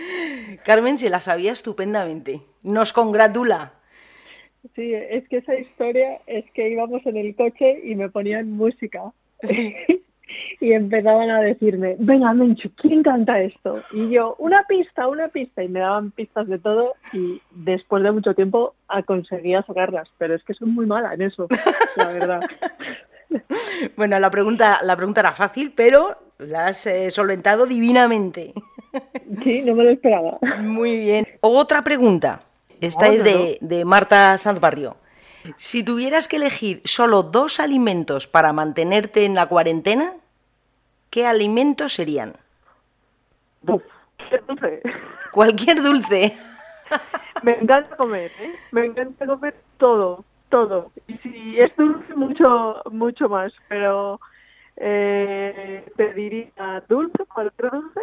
Carmen 0.64 0.97
se 0.97 1.11
la 1.11 1.21
sabía 1.21 1.51
estupendamente. 1.51 2.40
Nos 2.62 2.92
congratula. 2.92 3.73
Sí, 4.75 4.95
es 4.95 5.29
que 5.29 5.38
esa 5.38 5.59
historia 5.59 6.21
es 6.27 6.45
que 6.53 6.69
íbamos 6.69 7.05
en 7.07 7.16
el 7.16 7.35
coche 7.35 7.81
y 7.83 7.97
me 7.97 8.09
ponían 8.11 8.53
música. 8.53 9.12
y 10.61 10.73
empezaban 10.73 11.31
a 11.31 11.40
decirme, 11.40 11.97
venga, 11.99 12.33
Menchu, 12.33 12.71
¿quién 12.77 13.03
canta 13.03 13.40
esto? 13.40 13.83
Y 13.92 14.11
yo, 14.11 14.37
una 14.38 14.64
pista, 14.64 15.09
una 15.09 15.29
pista. 15.29 15.62
Y 15.62 15.69
me 15.69 15.81
daban 15.81 16.11
pistas 16.11 16.49
de 16.49 16.59
todo 16.59 16.95
y 17.12 17.40
después 17.51 18.03
de 18.03 18.12
mucho 18.12 18.35
tiempo 18.35 18.75
ah, 18.88 19.03
conseguía 19.03 19.62
sacarlas. 19.62 20.09
Pero 20.19 20.35
es 20.35 20.42
que 20.45 20.55
soy 20.55 20.69
muy 20.69 20.87
mala 20.87 21.14
en 21.14 21.23
eso, 21.23 21.47
la 21.97 22.12
verdad. 22.12 22.40
Bueno, 23.97 24.19
la 24.19 24.31
pregunta, 24.31 24.81
la 24.83 24.97
pregunta 24.97 25.21
era 25.21 25.33
fácil, 25.33 25.73
pero 25.75 26.17
la 26.39 26.67
has 26.67 26.87
eh, 26.87 27.11
solventado 27.11 27.67
divinamente. 27.67 28.53
Sí, 29.43 29.61
no 29.61 29.75
me 29.75 29.85
lo 29.85 29.91
esperaba. 29.91 30.39
Muy 30.61 30.97
bien. 30.97 31.27
Otra 31.43 31.85
pregunta. 31.85 32.41
Esta 32.81 33.09
No, 33.09 33.12
es 33.12 33.19
no, 33.19 33.25
de, 33.25 33.59
de 33.61 33.85
Marta 33.85 34.39
Sanzbarrio. 34.39 34.97
Si 35.57 35.83
tuvieras 35.83 36.29
que 36.29 36.37
elegir 36.37 36.81
solo 36.85 37.23
dos 37.23 37.61
alimentos 37.61 38.27
para 38.27 38.55
mantenerte 38.55 39.27
en 39.27 39.35
la 39.35 39.47
cuarentena, 39.47 40.15
¿qué 41.11 41.27
alimentos 41.27 41.93
serían? 41.93 42.37
Qué 43.67 44.39
dulce. 44.47 44.83
Cualquier 45.33 45.83
dulce. 45.83 46.37
Me 47.43 47.53
encanta 47.59 47.97
comer, 47.97 48.33
¿eh? 48.41 48.55
Me 48.73 48.87
encanta 48.87 49.27
comer 49.27 49.55
todo, 49.77 50.25
todo. 50.48 50.90
Y 51.09 51.16
si 51.18 51.61
es 51.61 51.74
dulce, 51.76 52.14
mucho, 52.14 52.82
mucho 52.90 53.28
más. 53.28 53.52
Pero 53.68 54.20
eh, 54.76 55.85
pediría 55.96 56.82
dulce, 56.88 57.24
cualquier 57.32 57.70
dulce. 57.72 58.00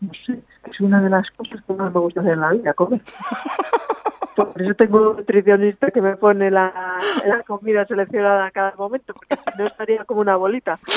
No 0.00 0.10
sé, 0.26 0.38
es 0.70 0.80
una 0.80 1.00
de 1.00 1.08
las 1.10 1.30
cosas 1.30 1.62
que 1.66 1.72
más 1.72 1.92
me 1.92 2.00
gusta 2.00 2.20
hacer 2.20 2.34
en 2.34 2.40
la 2.40 2.50
vida, 2.52 2.74
comer. 2.74 3.00
Por 4.36 4.60
eso 4.60 4.74
tengo 4.74 5.12
un 5.12 5.16
nutricionista 5.16 5.90
que 5.90 6.02
me 6.02 6.14
pone 6.16 6.50
la, 6.50 6.98
la, 7.24 7.36
la 7.36 7.42
comida 7.44 7.86
seleccionada 7.86 8.44
a 8.44 8.50
cada 8.50 8.74
momento, 8.76 9.14
porque 9.14 9.34
si 9.36 9.58
no 9.58 9.64
estaría 9.66 10.04
como 10.04 10.20
una 10.20 10.36
bolita. 10.36 10.78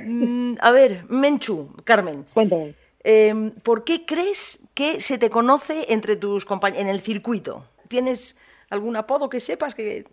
Mm, 0.00 0.54
a 0.60 0.70
ver, 0.70 1.04
Menchu, 1.08 1.74
Carmen. 1.84 2.24
Cuéntame. 2.32 2.74
eh, 3.02 3.50
¿Por 3.64 3.82
qué 3.82 4.06
crees 4.06 4.60
que 4.74 5.00
se 5.00 5.18
te 5.18 5.28
conoce 5.28 5.92
entre 5.92 6.14
tus 6.16 6.44
compañeros 6.44 6.82
en 6.84 6.88
el 6.88 7.00
circuito? 7.00 7.64
¿Tienes 7.88 8.38
algún 8.70 8.96
apodo 8.96 9.28
que 9.28 9.40
sepas 9.40 9.74
que 9.74 10.04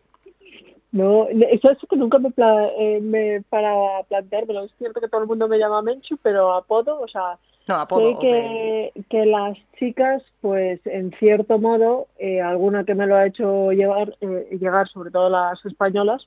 No, 0.91 1.27
eso 1.27 1.71
es 1.71 1.77
que 1.89 1.95
nunca 1.95 2.19
me, 2.19 2.31
pla- 2.31 2.69
eh, 2.77 2.99
me 3.01 3.41
para 3.49 4.03
planteármelo. 4.07 4.63
Es 4.63 4.71
cierto 4.77 5.01
que 5.01 5.09
todo 5.09 5.21
el 5.21 5.27
mundo 5.27 5.47
me 5.47 5.57
llama 5.57 5.81
Menchu, 5.81 6.17
pero 6.21 6.53
apodo, 6.53 7.01
o 7.01 7.07
sea, 7.07 7.37
No, 7.67 7.75
apodo, 7.75 8.19
que, 8.19 8.93
que 9.09 9.25
las 9.25 9.57
chicas, 9.77 10.23
pues 10.41 10.79
en 10.85 11.11
cierto 11.19 11.59
modo, 11.59 12.07
eh, 12.17 12.39
alguna 12.41 12.85
que 12.85 12.95
me 12.95 13.07
lo 13.07 13.15
ha 13.15 13.25
hecho 13.25 13.71
llevar, 13.73 14.15
eh, 14.21 14.47
llegar, 14.59 14.87
sobre 14.87 15.11
todo 15.11 15.29
las 15.29 15.63
españolas, 15.65 16.25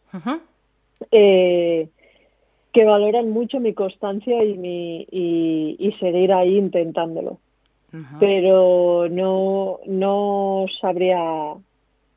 eh, 1.11 1.89
que 2.73 2.85
valoran 2.85 3.31
mucho 3.31 3.61
mi 3.61 3.73
constancia 3.73 4.45
y, 4.45 4.59
mi, 4.59 5.07
y, 5.11 5.77
y 5.79 5.93
seguir 5.99 6.33
ahí 6.33 6.59
intentándolo. 6.59 7.39
Pero 8.21 9.09
no, 9.09 9.79
no 9.87 10.67
sabría 10.81 11.55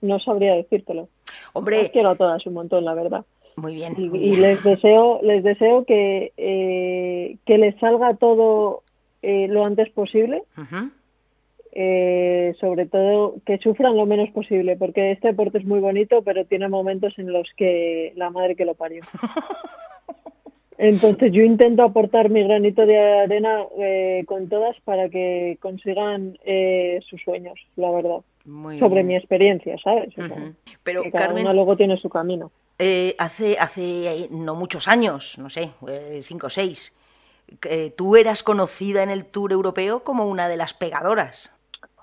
no 0.02 0.20
sabría 0.20 0.56
decírtelo. 0.56 1.10
Hombre. 1.54 1.84
Las 1.84 1.92
quiero 1.92 2.10
a 2.10 2.16
todas 2.16 2.46
un 2.46 2.54
montón, 2.54 2.86
la 2.86 2.94
verdad. 2.94 3.26
Muy 3.56 3.76
bien. 3.76 3.96
Y, 3.98 4.36
les 4.38 4.64
deseo, 4.64 5.20
les 5.22 5.44
deseo 5.44 5.86
que, 5.86 6.32
eh, 6.38 7.38
que 7.46 7.58
les 7.58 7.78
salga 7.80 8.16
todo 8.16 8.84
eh, 9.22 9.48
lo 9.48 9.66
antes 9.66 9.90
posible. 9.90 10.44
Eh, 11.74 12.54
sobre 12.60 12.86
todo 12.86 13.36
que 13.46 13.58
sufran 13.60 13.96
lo 13.96 14.06
menos 14.06 14.30
posible, 14.32 14.76
porque 14.76 15.12
este 15.12 15.30
deporte 15.30 15.60
es 15.60 15.66
muy 15.66 15.80
bonito, 15.80 16.22
pero 16.22 16.44
tiene 16.44 16.68
momentos 16.68 17.18
en 17.18 17.32
los 17.32 17.48
que 17.56 18.12
la 18.18 18.30
madre 18.30 18.56
que 18.56 18.66
lo 18.66 18.76
parió. 18.76 19.02
Entonces 20.78 21.32
yo 21.32 21.44
intento 21.44 21.84
aportar 21.84 22.30
mi 22.30 22.44
granito 22.44 22.86
de 22.86 22.98
arena 22.98 23.64
eh, 23.80 24.24
con 24.26 24.50
todas 24.50 24.76
para 24.82 25.08
que 25.10 25.58
consigan 25.62 26.38
eh, 26.44 27.00
sus 27.08 27.22
sueños, 27.22 27.58
la 27.76 27.92
verdad. 27.92 28.22
Muy 28.46 28.80
Sobre 28.80 28.96
bien. 28.96 29.08
mi 29.08 29.16
experiencia, 29.16 29.76
¿sabes? 29.84 30.10
O 30.18 30.28
sea, 30.28 30.36
Ujú. 30.36 30.54
Pero, 30.84 31.04
que 31.04 31.12
cada 31.12 31.28
Carmen, 31.28 31.56
luego 31.56 31.76
tiene 31.78 31.98
su 31.98 32.10
camino. 32.10 32.52
eh, 32.80 33.16
hace, 33.20 33.58
hace 33.60 34.08
eh, 34.24 34.28
no 34.32 34.56
muchos 34.56 34.88
años, 34.88 35.38
no 35.38 35.50
sé, 35.50 35.72
eh, 35.88 36.22
cinco 36.24 36.48
o 36.48 36.50
seis, 36.50 36.98
eh, 37.70 37.92
tú 37.96 38.16
eras 38.16 38.42
conocida 38.44 39.04
en 39.04 39.10
el 39.12 39.26
Tour 39.26 39.52
Europeo 39.52 40.04
como 40.04 40.26
una 40.28 40.48
de 40.48 40.58
las 40.58 40.74
pegadoras. 40.74 41.56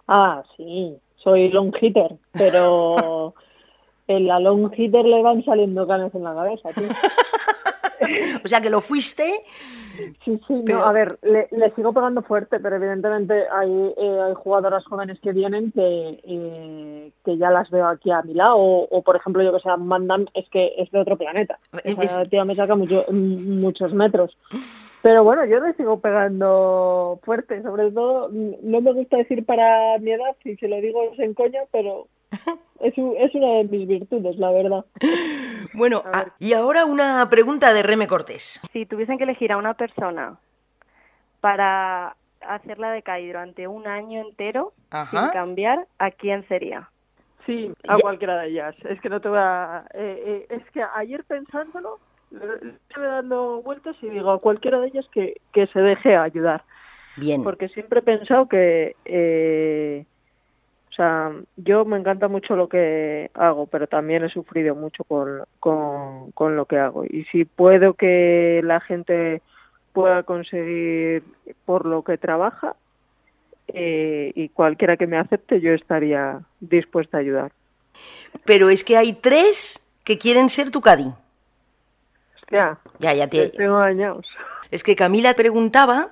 Ah, 0.07 0.43
sí, 0.57 0.97
soy 1.17 1.49
long 1.51 1.75
hitter, 1.81 2.17
pero 2.33 3.35
en 4.07 4.27
la 4.27 4.39
long 4.39 4.71
hitter 4.77 5.05
le 5.05 5.21
van 5.23 5.45
saliendo 5.45 5.87
canas 5.87 6.15
en 6.15 6.23
la 6.25 6.35
cabeza, 6.35 6.69
tío. 6.73 6.89
O 8.45 8.49
sea, 8.49 8.61
que 8.61 8.71
lo 8.71 8.81
fuiste. 8.81 9.43
Sí, 10.25 10.41
sí, 10.47 10.63
Pero- 10.65 10.79
no, 10.79 10.85
a 10.85 10.93
ver, 10.93 11.19
le, 11.23 11.49
le 11.51 11.71
sigo 11.75 11.93
pegando 11.93 12.23
fuerte, 12.23 12.61
pero 12.61 12.77
evidentemente 12.77 13.35
hay, 13.51 13.71
eh, 13.97 14.21
hay 14.29 14.35
jugadoras 14.35 14.85
jóvenes 14.85 15.19
que 15.21 15.33
vienen 15.33 15.73
que, 15.73 16.21
eh, 16.25 17.13
que 17.25 17.37
ya 17.37 17.51
las 17.51 17.69
veo 17.71 17.87
aquí 17.87 18.11
a 18.11 18.23
mi 18.23 18.35
lado, 18.35 18.57
o, 18.57 18.89
o, 18.91 19.03
por 19.03 19.17
ejemplo, 19.17 19.43
yo 19.43 19.53
que 19.53 19.61
sé, 19.61 19.69
Mandam 19.77 20.27
es 20.35 20.49
que 20.51 20.73
es 20.79 20.91
de 20.91 21.01
otro 21.01 21.17
planeta. 21.17 21.59
Esa 21.85 22.25
tía 22.25 22.45
me 22.45 22.55
saca 22.57 22.75
mucho- 22.75 23.05
muchos 23.11 23.93
metros. 23.93 24.37
Pero 25.03 25.23
bueno, 25.23 25.45
yo 25.45 25.61
le 25.61 25.75
sigo 25.75 26.01
pegando 26.01 27.21
fuerte, 27.23 27.63
sobre 27.63 27.91
todo, 27.93 28.29
mm, 28.31 28.55
no 28.63 28.81
me 28.81 28.93
gusta 28.93 29.17
decir 29.19 29.45
para 29.45 29.99
mi 29.99 30.13
edad, 30.13 30.37
si 30.43 30.57
se 30.57 30.69
lo 30.69 30.77
digo 30.81 31.03
es 31.13 31.19
en 31.19 31.35
coña, 31.35 31.61
pero 31.71 32.09
es, 32.81 32.95
es 32.97 33.35
una 33.35 33.49
de 33.59 33.65
mis 33.65 33.87
virtudes, 33.87 34.37
la 34.39 34.51
verdad. 34.51 34.85
Bueno, 35.73 36.03
ah, 36.13 36.27
y 36.39 36.53
ahora 36.53 36.85
una 36.85 37.29
pregunta 37.31 37.73
de 37.73 37.83
Reme 37.83 38.07
Cortés. 38.07 38.61
Si 38.73 38.87
tuviesen 38.87 39.19
que 39.19 39.25
elegir 39.25 39.53
a 39.53 39.57
una 39.57 39.75
persona 39.75 40.39
para 41.41 42.17
hacerla 42.41 42.91
de 42.91 43.03
CAI 43.03 43.27
durante 43.29 43.69
un 43.69 43.87
año 43.87 44.21
entero 44.21 44.73
Ajá. 44.91 45.23
sin 45.25 45.31
cambiar, 45.31 45.87
¿a 45.99 46.11
quién 46.11 46.47
sería? 46.49 46.91
Sí, 47.47 47.73
a 47.89 47.97
cualquiera 47.99 48.39
de 48.41 48.49
ellas. 48.49 48.75
Es 48.89 49.01
que 49.01 49.09
no 49.09 49.21
te 49.21 49.29
voy 49.29 49.39
a... 49.41 49.85
eh, 49.95 50.23
eh, 50.27 50.47
es 50.51 50.71
que 50.71 50.83
ayer 50.83 51.25
pensándolo, 51.25 51.99
estuve 52.33 53.07
dando 53.07 53.63
vueltas 53.63 53.97
y 54.03 54.09
digo 54.09 54.31
a 54.31 54.41
cualquiera 54.41 54.81
de 54.81 54.89
ellas 54.89 55.07
que, 55.13 55.41
que 55.53 55.67
se 55.69 55.81
deje 55.81 56.17
ayudar. 56.17 56.63
Bien. 57.17 57.43
Porque 57.43 57.69
siempre 57.69 58.01
he 58.01 58.03
pensado 58.03 58.49
que... 58.49 58.97
eh, 59.05 60.05
o 60.91 60.95
sea, 60.99 61.31
yo 61.57 61.85
me 61.85 61.97
encanta 61.97 62.27
mucho 62.27 62.57
lo 62.57 62.69
que 62.69 63.31
hago, 63.35 63.67
pero 63.67 63.87
también 63.87 64.25
he 64.25 64.31
sufrido 64.31 64.75
mucho 64.75 65.05
con, 65.05 65.45
con, 65.61 66.33
con 66.33 66.57
lo 66.57 66.65
que 66.65 66.77
hago. 66.77 67.05
Y 67.05 67.25
si 67.31 67.45
puedo 67.45 67.95
que 67.95 68.61
la 68.65 68.81
gente 68.81 69.41
pueda 69.93 70.25
conseguir 70.25 71.23
por 71.65 71.87
lo 71.87 72.03
que 72.03 72.19
trabaja, 72.19 72.75
eh, 73.69 74.33
y 74.35 74.49
cualquiera 74.49 74.97
que 74.97 75.07
me 75.07 75.19
acepte, 75.19 75.61
yo 75.61 75.73
estaría 75.73 76.41
dispuesta 76.59 77.19
a 77.19 77.21
ayudar. 77.21 77.53
Pero 78.45 78.69
es 78.69 78.83
que 78.83 78.97
hay 78.97 79.13
tres 79.13 79.79
que 80.03 80.19
quieren 80.19 80.49
ser 80.49 80.73
tu 80.73 80.81
Cadi. 80.81 81.13
Ya, 82.51 82.79
ya 82.99 83.29
te... 83.29 83.51
te 83.51 83.59
tengo 83.59 83.79
dañados. 83.79 84.27
Es 84.71 84.83
que 84.83 84.97
Camila 84.97 85.35
preguntaba, 85.35 86.11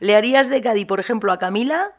¿le 0.00 0.16
harías 0.16 0.48
de 0.48 0.62
Cadi, 0.62 0.84
por 0.84 1.00
ejemplo, 1.00 1.32
a 1.32 1.38
Camila? 1.38 1.92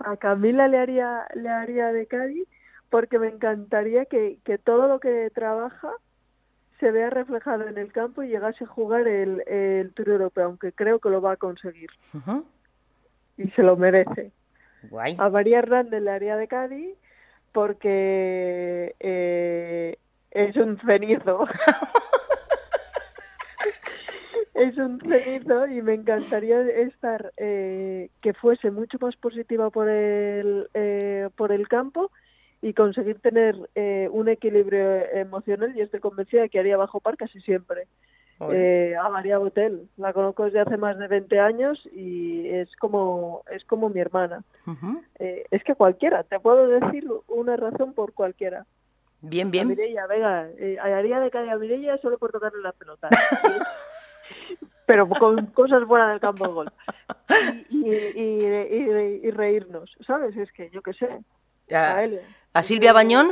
A 0.00 0.16
Camila 0.16 0.68
le 0.68 0.78
haría, 0.78 1.26
le 1.34 1.48
haría 1.48 1.92
de 1.92 2.06
Cádiz 2.06 2.48
porque 2.90 3.18
me 3.18 3.28
encantaría 3.28 4.06
que, 4.06 4.38
que 4.44 4.58
todo 4.58 4.88
lo 4.88 4.98
que 4.98 5.30
trabaja 5.34 5.92
se 6.80 6.90
vea 6.90 7.10
reflejado 7.10 7.66
en 7.66 7.76
el 7.76 7.92
campo 7.92 8.22
y 8.22 8.28
llegase 8.28 8.64
a 8.64 8.68
jugar 8.68 9.06
el, 9.06 9.42
el 9.46 9.92
Tour 9.94 10.08
Europeo, 10.10 10.46
aunque 10.46 10.72
creo 10.72 11.00
que 11.00 11.10
lo 11.10 11.20
va 11.20 11.32
a 11.32 11.36
conseguir 11.36 11.90
y 13.36 13.48
se 13.50 13.62
lo 13.62 13.76
merece. 13.76 14.32
Guay. 14.90 15.16
A 15.18 15.28
María 15.30 15.58
Hernández 15.58 16.02
le 16.02 16.10
haría 16.10 16.36
de 16.36 16.48
Cádiz 16.48 16.96
porque 17.52 18.94
eh, 19.00 19.96
es 20.30 20.56
un 20.56 20.78
cenizo. 20.80 21.46
es 24.58 24.76
un 24.76 25.00
cenizo 25.00 25.66
y 25.66 25.82
me 25.82 25.94
encantaría 25.94 26.60
estar 26.60 27.32
eh, 27.36 28.10
que 28.20 28.34
fuese 28.34 28.70
mucho 28.70 28.98
más 29.00 29.16
positiva 29.16 29.70
por 29.70 29.88
el 29.88 30.68
eh, 30.74 31.28
por 31.36 31.52
el 31.52 31.68
campo 31.68 32.10
y 32.60 32.72
conseguir 32.74 33.20
tener 33.20 33.56
eh, 33.74 34.08
un 34.10 34.28
equilibrio 34.28 35.06
emocional 35.12 35.76
y 35.76 35.80
estoy 35.82 36.00
convencida 36.00 36.42
de 36.42 36.48
que 36.48 36.58
haría 36.58 36.76
bajo 36.76 37.00
par 37.00 37.16
casi 37.16 37.40
siempre. 37.40 37.86
Eh, 38.52 38.94
a 38.96 39.08
María 39.08 39.38
Botel, 39.38 39.88
la 39.96 40.12
conozco 40.12 40.44
desde 40.44 40.60
hace 40.60 40.76
más 40.76 40.96
de 40.96 41.08
20 41.08 41.40
años 41.40 41.84
y 41.92 42.48
es 42.48 42.68
como 42.76 43.42
es 43.50 43.64
como 43.64 43.88
mi 43.88 44.00
hermana. 44.00 44.44
Eh, 45.18 45.44
es 45.50 45.64
que 45.64 45.74
cualquiera, 45.74 46.22
te 46.22 46.38
puedo 46.38 46.68
decir 46.68 47.04
una 47.26 47.56
razón 47.56 47.94
por 47.94 48.12
cualquiera. 48.12 48.64
Bien, 49.20 49.48
A 49.48 49.50
bien. 49.50 49.68
Mireia, 49.68 50.06
venga, 50.06 50.48
eh, 50.56 50.78
haría 50.80 51.18
de 51.18 51.30
calle 51.30 51.50
a 51.50 51.56
Mireia 51.56 51.98
solo 51.98 52.18
por 52.18 52.30
tocarle 52.30 52.62
la 52.62 52.72
pelota. 52.72 53.08
Pero 54.86 55.08
con 55.08 55.46
cosas 55.46 55.84
fuera 55.84 56.08
del 56.10 56.20
campo 56.20 56.46
de 56.46 56.52
golf. 56.52 56.72
Y, 57.68 57.90
y, 57.90 58.46
y- 58.46 59.20
y 59.26 59.30
reírnos, 59.30 59.94
¿sabes? 60.06 60.36
Es 60.36 60.50
que 60.52 60.70
yo 60.70 60.80
qué 60.82 60.92
sé. 60.94 61.08
A- 61.74 61.96
A, 61.96 62.04
él, 62.04 62.20
¿A 62.54 62.62
Silvia 62.62 62.92
Bañón? 62.94 63.28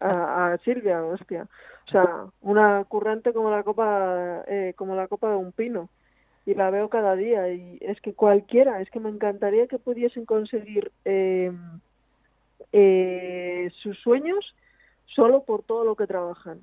a 0.00 0.56
Silvia, 0.64 1.04
hostia. 1.04 1.46
O 1.86 1.90
sea, 1.90 2.26
una 2.40 2.84
currante 2.84 3.32
como 3.32 3.50
la 3.50 3.62
copa 3.62 4.42
eh, 4.46 4.72
como 4.76 4.94
la 4.96 5.08
copa 5.08 5.30
de 5.30 5.36
un 5.36 5.52
pino. 5.52 5.88
Y 6.46 6.54
la 6.54 6.70
veo 6.70 6.88
cada 6.88 7.14
día. 7.16 7.52
Y 7.52 7.76
es 7.82 8.00
que 8.00 8.14
cualquiera, 8.14 8.80
es 8.80 8.90
que 8.90 9.00
me 9.00 9.10
encantaría 9.10 9.66
que 9.66 9.78
pudiesen 9.78 10.24
conseguir 10.24 10.90
eh, 11.04 11.52
eh, 12.72 13.70
sus 13.82 13.98
sueños 14.00 14.54
solo 15.06 15.42
por 15.44 15.62
todo 15.62 15.84
lo 15.84 15.94
que 15.96 16.06
trabajan. 16.06 16.60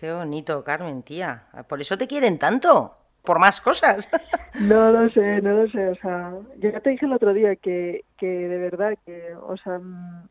Qué 0.00 0.10
bonito, 0.10 0.64
Carmen, 0.64 1.02
tía. 1.02 1.44
Por 1.68 1.80
eso 1.82 1.98
te 1.98 2.06
quieren 2.06 2.38
tanto. 2.38 2.96
Por 3.22 3.38
más 3.38 3.60
cosas. 3.60 4.08
No 4.58 4.90
lo 4.90 5.08
sé, 5.10 5.40
no 5.42 5.52
lo 5.54 5.70
sé. 5.70 5.88
O 5.90 5.94
sea, 5.96 6.32
yo 6.58 6.70
ya 6.70 6.80
te 6.80 6.90
dije 6.90 7.06
el 7.06 7.12
otro 7.12 7.32
día 7.34 7.54
que, 7.56 8.04
que 8.18 8.26
de 8.26 8.58
verdad 8.58 8.94
que, 9.06 9.34
o 9.36 9.56
sea, 9.58 9.78
mm, 9.78 10.28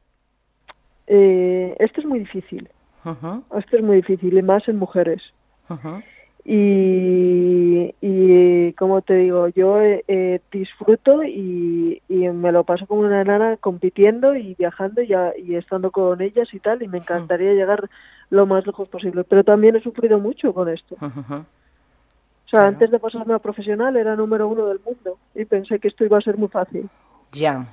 eh, 1.07 1.75
esto 1.79 2.01
es 2.01 2.05
muy 2.07 2.19
difícil. 2.19 2.69
Ujú, 3.05 3.43
Esto 3.57 3.77
es 3.77 3.83
muy 3.83 3.97
difícil 3.97 4.37
y 4.37 4.41
más 4.41 4.67
en 4.67 4.77
mujeres. 4.77 5.21
ujú. 5.69 6.03
Y, 6.51 7.93
y 8.01 8.73
como 8.73 9.01
te 9.03 9.13
digo, 9.17 9.47
yo 9.49 9.79
eh, 9.81 10.03
eh, 10.07 10.41
disfruto 10.51 11.23
y, 11.23 12.01
y 12.09 12.27
me 12.29 12.51
lo 12.51 12.63
paso 12.63 12.87
como 12.87 13.01
una 13.01 13.23
nana 13.23 13.57
compitiendo 13.57 14.35
y 14.35 14.55
viajando 14.55 15.03
y, 15.03 15.13
a- 15.13 15.33
y 15.37 15.53
estando 15.55 15.91
con 15.91 16.21
ellas 16.21 16.51
y 16.51 16.59
tal, 16.59 16.81
y 16.81 16.87
me 16.87 16.97
encantaría 16.97 17.53
llegar 17.53 17.87
lo 18.31 18.47
más 18.47 18.65
lejos 18.65 18.89
posible. 18.89 19.23
Pero 19.25 19.43
también 19.43 19.75
he 19.75 19.81
sufrido 19.81 20.17
mucho 20.17 20.51
con 20.53 20.69
esto. 20.69 20.95
O 20.99 22.49
sea, 22.49 22.65
antes 22.65 22.89
de 22.89 22.97
pasarme 22.99 23.35
a 23.35 23.39
profesional 23.39 23.95
era 23.95 24.15
número 24.15 24.47
uno 24.47 24.65
del 24.65 24.79
mundo 24.83 25.19
y 25.35 25.45
pensé 25.45 25.77
que 25.79 25.87
esto 25.87 26.03
iba 26.03 26.17
a 26.17 26.21
ser 26.21 26.35
muy 26.37 26.47
fácil. 26.47 26.89
Ya. 27.31 27.63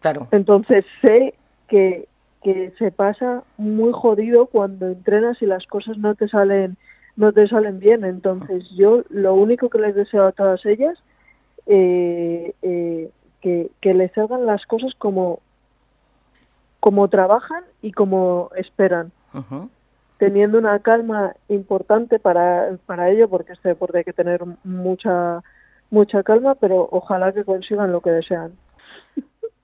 Claro. 0.00 0.26
Entonces 0.30 0.86
sé 1.02 1.34
que 1.68 2.08
que 2.40 2.72
se 2.78 2.92
pasa 2.92 3.42
muy 3.56 3.90
jodido 3.92 4.46
cuando 4.46 4.86
entrenas 4.86 5.42
y 5.42 5.46
las 5.46 5.66
cosas 5.66 5.98
no 5.98 6.14
te 6.14 6.28
salen 6.28 6.76
no 7.18 7.32
te 7.32 7.48
salen 7.48 7.80
bien. 7.80 8.04
Entonces 8.04 8.64
yo 8.76 9.02
lo 9.10 9.34
único 9.34 9.68
que 9.68 9.78
les 9.78 9.94
deseo 9.94 10.24
a 10.24 10.32
todas 10.32 10.64
ellas 10.64 10.96
eh, 11.66 12.54
eh, 12.62 13.10
que, 13.42 13.70
que 13.80 13.92
les 13.92 14.12
salgan 14.12 14.46
las 14.46 14.64
cosas 14.66 14.94
como 14.96 15.40
como 16.80 17.08
trabajan 17.08 17.64
y 17.82 17.90
como 17.92 18.50
esperan. 18.56 19.10
Teniendo 20.16 20.58
una 20.58 20.78
calma 20.78 21.34
importante 21.48 22.18
para, 22.18 22.76
para 22.86 23.10
ello, 23.10 23.28
porque 23.28 23.52
este 23.52 23.70
deporte 23.70 23.98
hay 23.98 24.04
que 24.04 24.12
tener 24.12 24.42
mucha 24.64 25.42
mucha 25.90 26.22
calma, 26.22 26.54
pero 26.54 26.88
ojalá 26.90 27.32
que 27.32 27.44
consigan 27.44 27.92
lo 27.92 28.00
que 28.00 28.10
desean. 28.10 28.52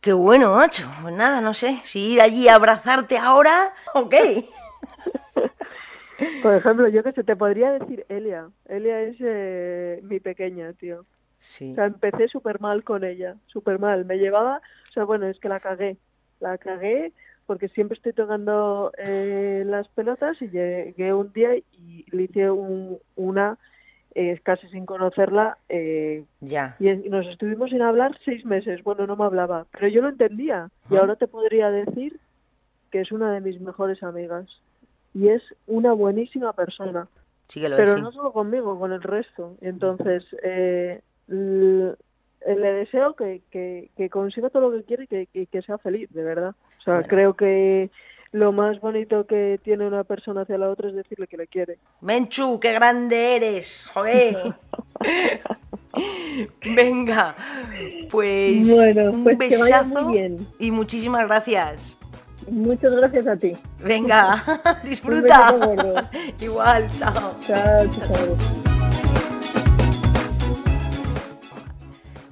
Qué 0.01 0.13
bueno, 0.13 0.55
macho. 0.55 0.91
Pues 1.03 1.15
nada, 1.15 1.41
no 1.41 1.55
sé, 1.55 1.81
si 1.85 2.15
ir 2.15 2.21
allí 2.21 2.49
a 2.49 2.57
abrazarte 2.57 3.17
ahora, 3.17 3.73
ok. 3.95 4.15
Por 6.43 6.55
ejemplo, 6.55 6.89
yo 6.89 7.03
que 7.03 7.13
sé, 7.13 7.25
te 7.25 7.37
podría 7.37 7.73
decir 7.73 8.05
Elia. 8.09 8.49
Elia 8.67 9.03
es 9.03 9.17
eh, 9.21 10.01
mi 10.03 10.21
pequeña, 10.21 10.73
tío. 10.75 11.05
Sí. 11.39 11.73
O 11.73 11.75
sea, 11.75 11.87
empecé 11.87 12.29
súper 12.29 12.61
mal 12.61 12.85
con 12.85 13.05
ella, 13.05 13.37
súper 13.47 13.79
mal. 13.79 14.05
Me 14.05 14.19
llevaba, 14.19 14.59
o 14.59 14.93
sea, 14.93 15.05
bueno, 15.05 15.27
es 15.27 15.39
que 15.41 15.49
la 15.49 15.61
cagué. 15.61 15.97
La 16.41 16.59
cagué 16.59 17.13
porque 17.47 17.69
siempre 17.69 17.97
estoy 17.97 18.13
tocando 18.13 18.93
eh, 18.97 19.65
las 19.67 19.89
pelotas 19.89 20.41
y 20.41 20.49
llegué 20.49 21.13
un 21.13 21.33
día 21.33 21.57
y 21.57 22.07
le 22.11 22.23
hice 22.23 22.51
un, 22.51 22.99
una 23.17 23.59
eh, 24.15 24.39
casi 24.43 24.69
sin 24.69 24.87
conocerla. 24.87 25.59
Eh, 25.69 26.25
ya. 26.41 26.77
Y, 26.79 26.89
nos 27.09 27.27
estuvimos 27.27 27.71
sin 27.71 27.83
hablar 27.83 28.17
seis 28.25 28.45
meses. 28.45 28.83
Bueno, 28.83 29.07
no 29.07 29.17
me 29.17 29.25
hablaba, 29.25 29.67
pero 29.73 29.89
yo 29.89 30.03
lo 30.03 30.09
entendía. 30.09 30.71
Y 30.91 30.97
ahora 30.97 31.17
te 31.17 31.27
podría 31.27 31.71
decir 31.71 32.19
que 32.91 33.01
es 33.01 33.13
una 33.13 33.33
de 33.33 33.41
mis 33.41 33.61
mejores 33.61 34.03
amigas. 34.03 34.47
Y 35.15 35.29
es 35.29 35.43
una 35.67 35.93
buenísima 35.93 36.53
persona. 36.53 37.09
Sí 37.49 37.61
que 37.61 37.69
lo 37.69 37.77
pero 37.77 37.91
es, 37.93 37.97
sí. 37.97 38.03
no 38.03 38.11
solo 38.13 38.33
conmigo, 38.33 38.79
con 38.79 38.93
el 38.93 39.03
resto. 39.03 39.57
Entonces, 39.61 40.25
eh, 40.43 41.01
le 41.29 42.73
deseo 42.73 43.15
que, 43.15 43.43
que, 43.51 43.91
que 43.97 44.11
consiga 44.11 44.51
todo 44.51 44.71
lo 44.71 44.77
que 44.77 44.85
quiere 44.85 45.05
y 45.05 45.07
que, 45.07 45.27
que, 45.27 45.47
que 45.47 45.63
sea 45.63 45.79
feliz, 45.79 46.11
de 46.13 46.23
verdad. 46.25 46.55
O 46.81 46.83
sea, 46.83 47.03
creo 47.03 47.35
que 47.35 47.91
lo 48.33 48.51
más 48.51 48.81
bonito 48.81 49.27
que 49.27 49.61
tiene 49.63 49.87
una 49.87 50.03
persona 50.05 50.43
hacia 50.43 50.59
la 50.59 50.69
otra 50.69 50.89
es 50.89 50.95
decirle 50.97 51.27
que 51.29 51.37
le 51.37 51.47
quiere. 51.47 51.79
Menchu, 52.01 52.59
qué 52.59 52.73
grande 52.73 53.37
eres, 53.37 53.87
joder. 53.95 54.37
Venga, 56.75 57.37
pues 58.11 58.69
Bueno, 58.69 59.13
un 59.13 59.23
pues 59.23 59.39
que 59.39 59.57
vaya 59.57 59.83
besazo 59.83 60.03
muy 60.05 60.13
bien. 60.19 60.47
y 60.59 60.71
muchísimas 60.73 61.27
gracias. 61.27 61.97
Muchas 62.51 62.95
gracias 62.95 63.27
a 63.27 63.37
ti. 63.37 63.53
Venga, 63.79 64.43
disfruta. 64.85 65.55
Igual, 66.41 66.89
chao. 66.97 67.37
Chao, 67.41 67.89
chao. 67.89 68.37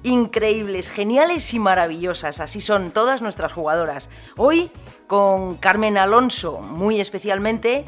Increíbles, 0.03 0.89
geniales 0.89 1.53
y 1.53 1.59
maravillosas, 1.59 2.41
así 2.41 2.59
son 2.59 2.91
todas 2.91 3.21
nuestras 3.21 3.53
jugadoras. 3.53 4.09
Hoy 4.35 4.69
con 5.07 5.55
Carmen 5.55 5.97
Alonso, 5.97 6.59
muy 6.59 6.99
especialmente, 6.99 7.85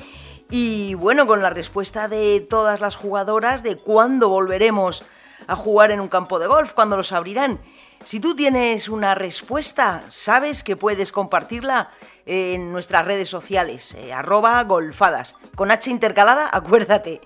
y 0.49 0.93
bueno, 0.93 1.27
con 1.27 1.41
la 1.41 1.49
respuesta 1.49 2.07
de 2.07 2.39
todas 2.39 2.79
las 2.79 2.95
jugadoras 2.95 3.63
de 3.63 3.75
cuándo 3.75 4.29
volveremos 4.29 5.03
a 5.47 5.55
jugar 5.55 5.91
en 5.91 5.99
un 5.99 6.07
campo 6.07 6.39
de 6.39 6.47
golf, 6.47 6.73
cuándo 6.73 6.95
los 6.95 7.11
abrirán. 7.11 7.59
Si 8.05 8.19
tú 8.19 8.35
tienes 8.35 8.87
una 8.87 9.15
respuesta, 9.15 10.03
sabes 10.09 10.63
que 10.63 10.75
puedes 10.75 11.11
compartirla 11.11 11.89
en 12.27 12.71
nuestras 12.71 13.03
redes 13.03 13.29
sociales, 13.29 13.95
eh, 13.95 14.13
arroba 14.13 14.63
golfadas, 14.63 15.35
con 15.55 15.71
H 15.71 15.89
intercalada, 15.89 16.47
acuérdate. 16.53 17.19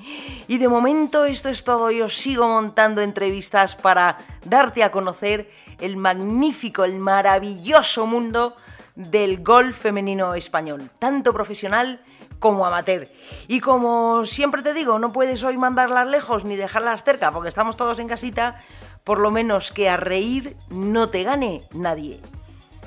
Y 0.48 0.58
de 0.58 0.70
momento 0.70 1.26
esto 1.26 1.50
es 1.50 1.65
todo, 1.65 1.92
yo 1.92 2.08
sigo 2.08 2.48
montando 2.48 3.02
entrevistas 3.02 3.76
para 3.76 4.20
darte 4.46 4.82
a 4.86 4.89
conocer 4.89 5.52
el 5.82 5.98
magnífico, 5.98 6.86
el 6.86 6.96
maravilloso 6.96 8.06
mundo 8.06 8.56
del 8.96 9.44
golf 9.44 9.78
femenino 9.78 10.34
español, 10.34 10.89
tanto 10.98 11.34
profesional 11.34 12.00
como 12.39 12.65
amateur. 12.65 13.10
Y 13.48 13.60
como 13.60 14.26
siempre 14.26 14.62
te 14.62 14.74
digo, 14.74 14.98
no 14.98 15.12
puedes 15.12 15.44
hoy 15.44 15.58
mandarlas 15.58 16.08
lejos 16.08 16.46
ni 16.46 16.56
dejarlas 16.56 17.04
cerca, 17.04 17.32
porque 17.32 17.50
estamos 17.50 17.76
todos 17.76 18.00
en 18.00 18.08
casita, 18.08 18.63
por 19.10 19.17
lo 19.17 19.32
menos 19.32 19.72
que 19.72 19.89
a 19.89 19.98
reír 19.98 20.56
no 20.69 21.10
te 21.10 21.24
gane 21.24 21.63
nadie. 21.74 22.19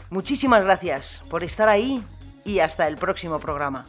Muchísimas 0.08 0.62
gracias 0.62 1.20
por 1.28 1.42
estar 1.42 1.68
ahí 1.68 2.00
y 2.44 2.60
hasta 2.60 2.86
el 2.86 2.96
próximo 2.96 3.40
programa. 3.40 3.88